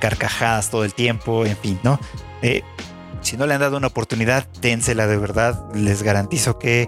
[0.00, 1.98] carcajadas todo el tiempo, en fin, ¿no?
[2.40, 2.62] Eh,
[3.20, 6.82] si no le han dado una oportunidad, dénsela de verdad, les garantizo que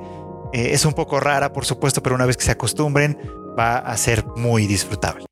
[0.53, 3.19] eh, es un poco rara, por supuesto, pero una vez que se acostumbren,
[3.59, 5.30] va a ser muy disfrutable.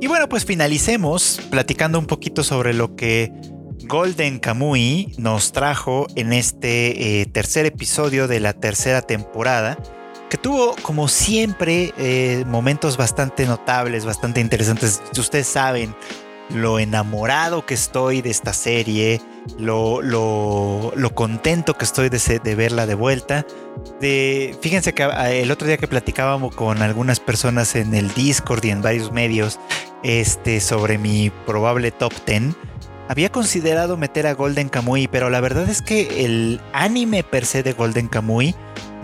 [0.00, 3.32] Y bueno, pues finalicemos platicando un poquito sobre lo que
[3.84, 9.78] Golden Kamui nos trajo en este eh, tercer episodio de la tercera temporada,
[10.30, 15.02] que tuvo como siempre eh, momentos bastante notables, bastante interesantes.
[15.18, 15.94] Ustedes saben
[16.54, 19.20] lo enamorado que estoy de esta serie,
[19.58, 23.46] lo, lo, contento que estoy de, de, verla de vuelta.
[24.00, 28.64] De, fíjense que ah, el otro día que platicábamos con algunas personas en el Discord
[28.64, 29.58] y en varios medios
[30.02, 32.54] este, sobre mi probable top 10,
[33.08, 37.62] había considerado meter a Golden Kamuy, pero la verdad es que el anime per se
[37.62, 38.54] de Golden Kamuy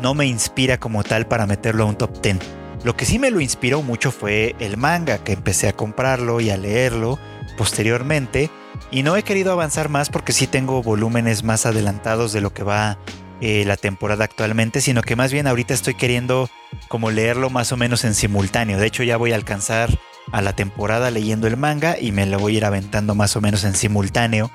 [0.01, 2.39] no me inspira como tal para meterlo a un top 10.
[2.85, 6.51] Lo que sí me lo inspiró mucho fue el manga, que empecé a comprarlo y
[6.51, 7.19] a leerlo
[7.57, 8.51] posteriormente.
[8.91, 12.63] Y no he querido avanzar más porque sí tengo volúmenes más adelantados de lo que
[12.63, 12.99] va
[13.41, 16.49] eh, la temporada actualmente, sino que más bien ahorita estoy queriendo
[16.89, 18.79] como leerlo más o menos en simultáneo.
[18.79, 19.91] De hecho, ya voy a alcanzar
[20.33, 23.41] a la temporada leyendo el manga y me lo voy a ir aventando más o
[23.41, 24.51] menos en simultáneo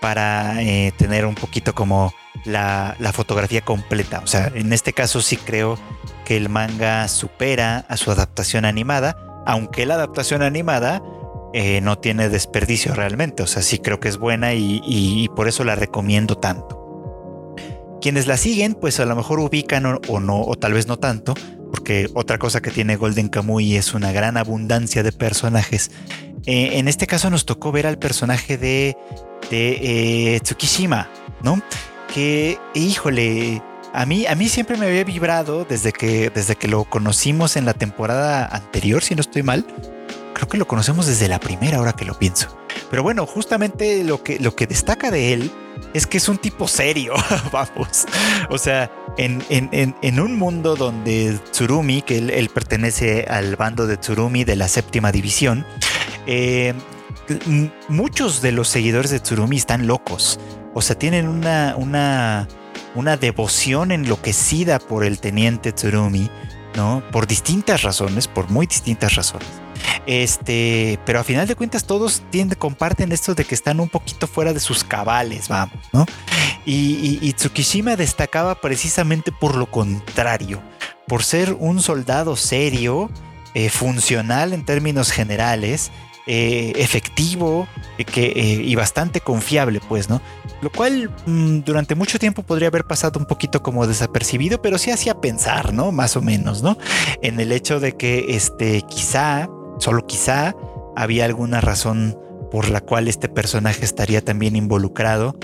[0.00, 2.12] para eh, tener un poquito como
[2.44, 4.20] la, fotografía completa.
[4.24, 5.78] O sea, en este caso sí creo
[6.24, 11.02] que el manga supera a su adaptación animada, aunque la adaptación animada
[11.54, 13.42] eh, no tiene desperdicio realmente.
[13.42, 16.78] O sea, sí creo que es buena y, por eso la recomiendo tanto.
[18.00, 21.34] Quienes la siguen, pues a lo mejor ubican o no, o tal vez no tanto,
[21.70, 25.90] porque otra cosa que tiene Golden Kamuy es una gran abundancia de personajes.
[26.46, 28.96] Eh, en este caso nos tocó ver al personaje de,
[29.50, 31.08] eh, Tsukishima,
[31.42, 31.62] ¿no?
[32.12, 36.84] Que, híjole, a mí, a mí siempre me había vibrado desde que, desde que lo
[36.84, 39.64] conocimos en la temporada anterior, si no estoy mal.
[40.34, 42.56] Creo que lo conocemos desde la primera, ahora que lo pienso.
[42.90, 45.50] Pero bueno, justamente lo que, lo que destaca de él
[45.94, 47.14] es que es un tipo serio,
[47.52, 48.06] vamos.
[48.50, 54.56] O sea, en, un mundo donde Tsurumi, que él, pertenece al bando de Tsurumi de
[54.56, 55.66] la séptima división,
[56.26, 56.74] eh,
[57.88, 60.40] muchos de los seguidores de Tsurumi están locos.
[60.74, 62.48] O sea, tienen una, una,
[62.94, 66.30] una devoción enloquecida por el teniente Tsurumi,
[66.76, 67.02] ¿no?
[67.12, 69.61] Por distintas razones, por muy distintas razones.
[70.06, 74.26] Este, pero a final de cuentas todos tienden, comparten esto de que están un poquito
[74.26, 76.06] fuera de sus cabales, vamos, ¿no?
[76.64, 80.62] Y, Tsukishima destacaba precisamente por lo contrario,
[81.08, 83.10] por ser un soldado serio,
[83.54, 85.90] eh, funcional en términos generales,
[86.26, 87.66] eh, efectivo
[87.98, 88.32] eh, que,
[88.64, 90.22] y bastante confiable, pues, ¿no?
[90.60, 94.92] Lo cual mm, durante mucho tiempo podría haber pasado un poquito como desapercibido, pero sí
[94.92, 95.90] hacía pensar, ¿no?
[95.90, 96.78] Más o menos, ¿no?
[97.22, 99.48] En el hecho de que, este, quizá
[99.78, 100.54] Solo quizá
[100.96, 102.18] había alguna razón
[102.50, 105.38] por la cual este personaje estaría también involucrado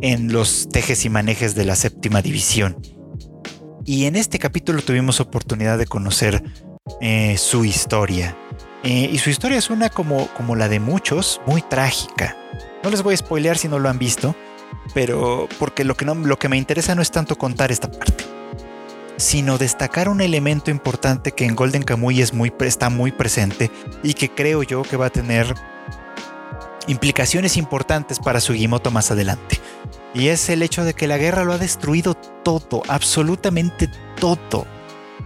[0.00, 2.76] en los tejes y manejes de la séptima división.
[3.84, 6.42] Y en este capítulo tuvimos oportunidad de conocer
[7.00, 8.36] eh, su historia.
[8.82, 12.36] Eh, y su historia es una como, como la de muchos, muy trágica.
[12.82, 14.34] No les voy a spoilear si no lo han visto,
[14.94, 18.24] pero porque lo que, no, lo que me interesa no es tanto contar esta parte
[19.16, 23.70] sino destacar un elemento importante que en Golden Kamuy es muy, está muy presente
[24.02, 25.54] y que creo yo que va a tener
[26.86, 29.60] implicaciones importantes para Sugimoto más adelante.
[30.14, 34.66] Y es el hecho de que la guerra lo ha destruido todo, absolutamente todo.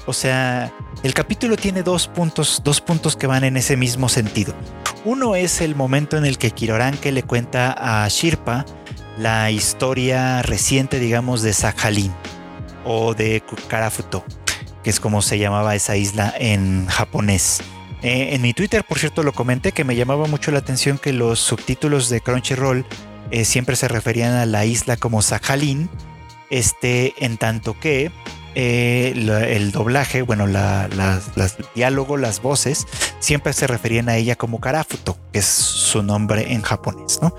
[0.06, 0.72] O sea,
[1.02, 4.54] el capítulo tiene dos puntos, dos puntos que van en ese mismo sentido.
[5.04, 8.64] Uno es el momento en el que Kiroranke le cuenta a Shirpa
[9.18, 12.12] la historia reciente, digamos, de Sakhalin
[12.84, 14.24] o de Karafuto,
[14.82, 17.62] que es como se llamaba esa isla en japonés.
[18.02, 21.12] Eh, en mi Twitter, por cierto, lo comenté que me llamaba mucho la atención que
[21.12, 22.86] los subtítulos de Crunchyroll
[23.30, 25.90] eh, siempre se referían a la isla como Sakhalin,
[26.48, 28.10] este, en tanto que
[28.54, 30.88] eh, el doblaje, bueno, la,
[31.74, 32.86] diálogo, las voces,
[33.18, 37.34] siempre se referían a ella como Karafuto, que es su nombre en japonés, ¿no?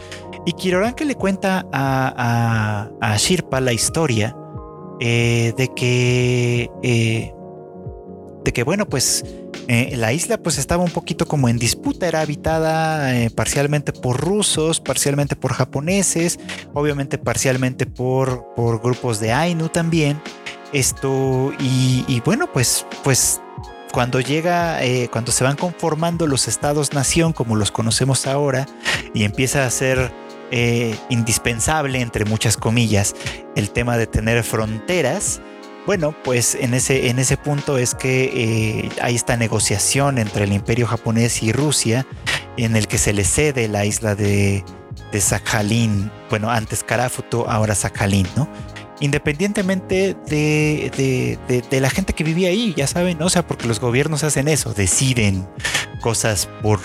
[0.46, 4.36] Y Kiroranke le cuenta a, a Shirpa la historia
[5.04, 7.34] eh, de que, eh,
[8.46, 9.26] de que bueno, pues
[9.68, 14.80] eh, la isla pues estaba un poquito como en disputa, era habitada parcialmente por rusos,
[14.80, 16.40] parcialmente por japoneses,
[16.76, 20.22] obviamente parcialmente por, por grupos de Ainu también.
[20.72, 23.42] Esto, y, bueno, pues, pues
[23.92, 24.80] cuando llega,
[25.12, 28.68] cuando se van conformando los estados-nación como los conocemos ahora
[29.16, 30.14] y empieza a ser
[30.52, 33.16] eh, indispensable, entre muchas comillas,
[33.56, 35.42] el tema de tener fronteras.
[35.86, 40.54] Bueno, pues en ese, en ese punto es que eh, hay esta negociación entre el
[40.54, 42.06] imperio japonés y Rusia,
[42.58, 44.64] en el que se le cede la isla de,
[45.18, 48.48] Sakhalin, bueno, antes Karafuto, ahora Sakhalin, ¿no?
[49.00, 53.26] Independientemente de, de, de, la gente que vivía ahí, ya saben, ¿no?
[53.26, 55.48] o sea, porque los gobiernos hacen eso, deciden
[56.02, 56.80] cosas por,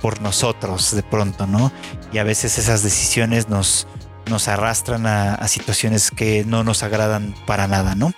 [0.00, 1.72] por nosotros de pronto, ¿no?
[2.12, 3.86] Y a veces esas decisiones nos,
[4.28, 8.12] nos arrastran a, situaciones que no nos agradan para nada, ¿no?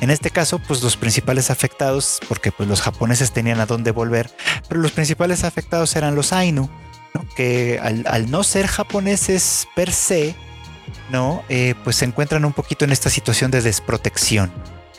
[0.00, 4.30] En este caso, pues los principales afectados, porque pues los japoneses tenían a dónde volver,
[4.68, 6.70] pero los principales afectados eran los Ainu,
[7.34, 10.36] que al, no ser japoneses per se,
[11.10, 11.42] ¿no?
[11.48, 14.52] Eh, pues se encuentran un poquito en esta situación de desprotección,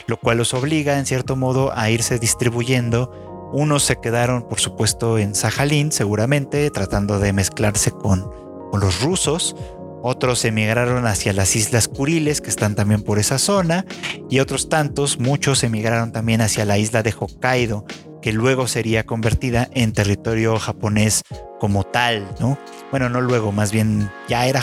[0.08, 5.18] lo cual los obliga en cierto modo a irse distribuyendo unos se quedaron, por supuesto,
[5.18, 8.30] en Sajalín, seguramente, tratando de mezclarse con,
[8.72, 9.56] los rusos.
[10.04, 13.86] Otros emigraron hacia las Islas Kuriles, que están también por esa zona.
[14.30, 17.86] Y otros tantos, muchos emigraron también hacia la isla de Hokkaido,
[18.22, 21.24] que luego sería convertida en territorio japonés
[21.60, 22.58] como tal, ¿no?
[22.92, 24.62] Bueno, no luego, más bien ya era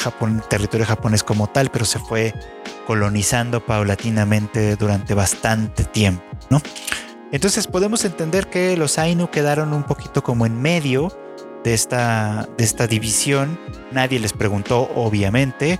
[0.49, 2.33] territorio japonés como tal, pero se fue
[2.87, 6.61] colonizando paulatinamente durante bastante tiempo, ¿no?
[7.37, 11.13] Entonces podemos entender que los Ainu quedaron un poquito como en medio
[11.65, 13.61] de esta, de esta división.
[13.93, 15.79] Nadie les preguntó, obviamente.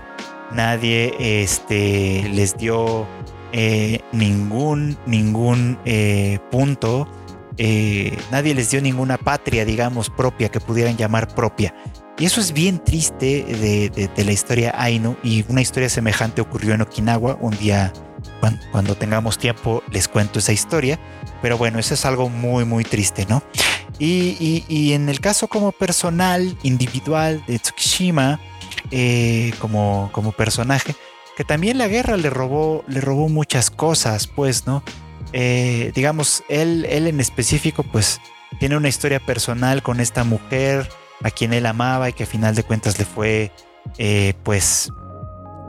[0.53, 3.07] Nadie este, les dio
[3.53, 7.09] eh, ningún, ningún eh, punto.
[7.57, 11.75] Eh, nadie les dio ninguna patria, digamos, propia que pudieran llamar propia.
[12.19, 13.45] Y eso es bien triste
[14.15, 17.39] de, la historia Ainu y una historia semejante ocurrió en Okinawa.
[17.41, 17.95] Un día,
[18.73, 20.99] cuando, tengamos tiempo, les cuento esa historia.
[21.43, 23.43] Pero bueno, eso es algo muy, muy triste, ¿no?
[23.99, 28.41] Y, en el caso como personal, individual de Tsukishima,
[28.91, 30.95] eh, como, como personaje,
[31.37, 34.83] que también la guerra le robó, le robó muchas cosas, pues, ¿no?
[35.33, 38.21] Eh, digamos, él, él en específico, pues,
[38.59, 40.89] tiene una historia personal con esta mujer
[41.23, 43.53] a quien él amaba y que a final de cuentas le fue
[43.99, 44.93] eh, pues,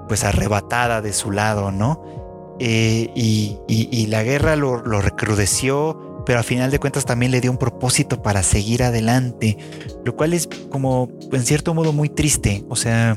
[0.08, 2.17] pues arrebatada de su lado, ¿no?
[2.60, 7.58] Eh, y, la guerra lo, recrudeció, pero a final de cuentas también le dio un
[7.58, 9.58] propósito para seguir adelante,
[10.06, 12.64] lo cual es como en cierto modo muy triste.
[12.70, 13.16] O sea,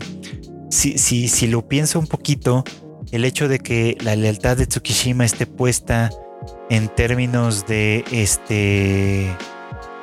[0.70, 2.64] si, si, si lo pienso un poquito,
[3.12, 6.10] el hecho de que la lealtad de Tsukishima esté puesta
[6.68, 9.36] en términos de este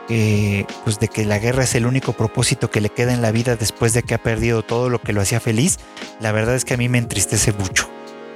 [0.09, 3.31] eh, pues de que la guerra es el único propósito que le queda en la
[3.31, 5.79] vida después de que ha perdido todo lo que lo hacía feliz,
[6.21, 7.89] la verdad es que a mí me entristece mucho.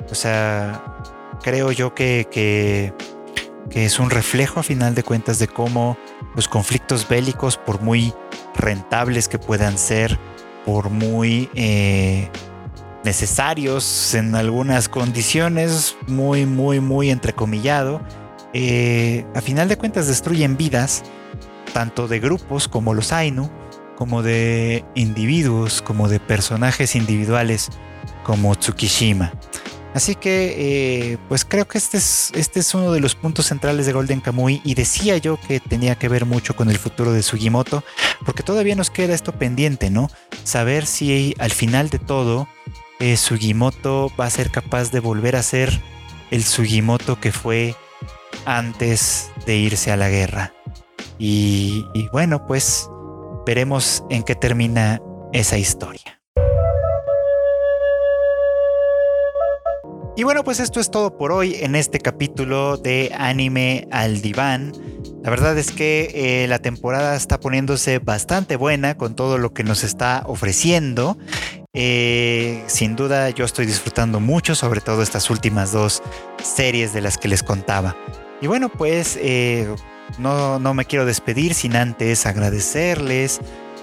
[0.10, 1.04] O sea,
[1.44, 2.94] creo yo que, que,
[3.72, 5.98] es un reflejo a final de cuentas de cómo
[6.36, 8.14] los conflictos bélicos, por muy
[8.56, 10.20] rentables que puedan ser,
[10.66, 12.30] por muy eh,
[13.04, 18.02] necesarios en algunas condiciones, muy, muy, muy entrecomillado,
[18.54, 21.04] eh, a final de cuentas destruyen vidas
[21.74, 23.50] tanto de grupos como los Ainu,
[23.96, 27.70] como de individuos, como de personajes individuales
[28.24, 29.32] como Tsukishima.
[29.94, 33.86] Así que, eh, pues creo que este es, este es uno de los puntos centrales
[33.86, 37.24] de Golden Kamuy y decía yo que tenía que ver mucho con el futuro de
[37.24, 37.84] Sugimoto,
[38.26, 40.10] porque todavía nos queda esto pendiente, ¿no?
[40.44, 42.48] Saber si al final de todo
[43.00, 45.82] eh, Sugimoto va a ser capaz de volver a ser
[46.30, 47.76] el Sugimoto que fue
[48.46, 50.54] antes de irse a la guerra.
[51.18, 52.90] Y, bueno, pues
[53.46, 55.00] veremos en qué termina
[55.34, 56.21] esa historia.
[60.18, 64.74] Y bueno, pues esto es todo por hoy en este capítulo de Anime al Diván.
[65.24, 69.64] La verdad es que eh, la temporada está poniéndose bastante buena con todo lo que
[69.64, 71.18] nos está ofreciendo.
[71.74, 76.04] Eh, sin duda yo estoy disfrutando mucho, sobre todo estas últimas dos
[76.44, 77.96] series de las que les contaba.
[78.42, 79.74] Y bueno, pues eh,
[80.18, 83.40] no, no me quiero despedir sin antes agradecerles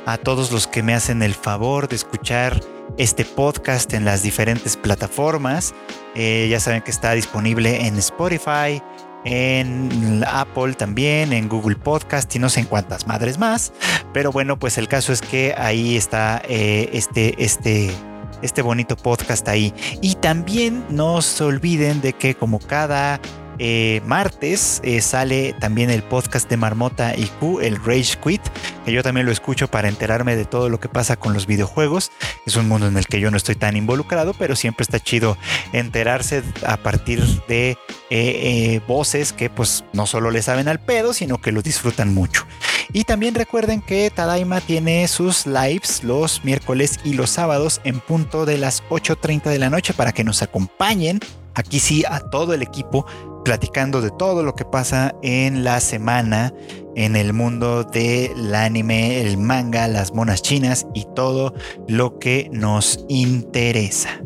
[0.08, 2.62] a todos los que me hacen el favor de escuchar
[2.96, 5.74] este podcast en las diferentes plataformas.
[6.14, 8.82] Eh, ya saben que está disponible en Spotify,
[9.26, 13.74] en Apple también, en Google Podcast y no sé en cuántas madres más.
[14.14, 17.90] Pero bueno, pues el caso es que ahí está eh, este, este,
[18.40, 19.74] este bonito podcast ahí.
[20.00, 23.20] Y también no se olviden de que como cada
[23.58, 28.42] eh, martes eh, sale también el podcast de Marmota y Q, el Rage Quit,
[28.84, 32.10] que yo también lo escucho para enterarme de todo lo que pasa con los videojuegos.
[32.46, 35.36] Es un mundo en el que yo no estoy tan involucrado, pero siempre está chido
[35.72, 37.76] enterarse a partir de
[38.10, 42.46] eh, voces que pues no solo le saben al pedo, sino que lo disfrutan mucho.
[42.92, 48.46] Y también recuerden que Tadaima tiene sus lives los miércoles y los sábados en punto
[48.46, 51.20] de las 8.30 de la noche para que nos acompañen
[51.54, 53.04] aquí sí a todo el equipo
[53.48, 56.52] platicando de todo lo que pasa en la semana
[56.96, 61.54] en el mundo del anime, el manga, las monas chinas y todo
[61.88, 64.20] lo que nos interesa.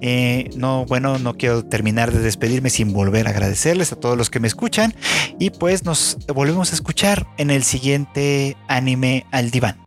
[0.00, 4.30] Eh, no, bueno, no quiero terminar de despedirme sin volver a agradecerles a todos los
[4.30, 4.94] que me escuchan
[5.38, 9.81] y pues nos volvemos a escuchar en el siguiente anime al diván.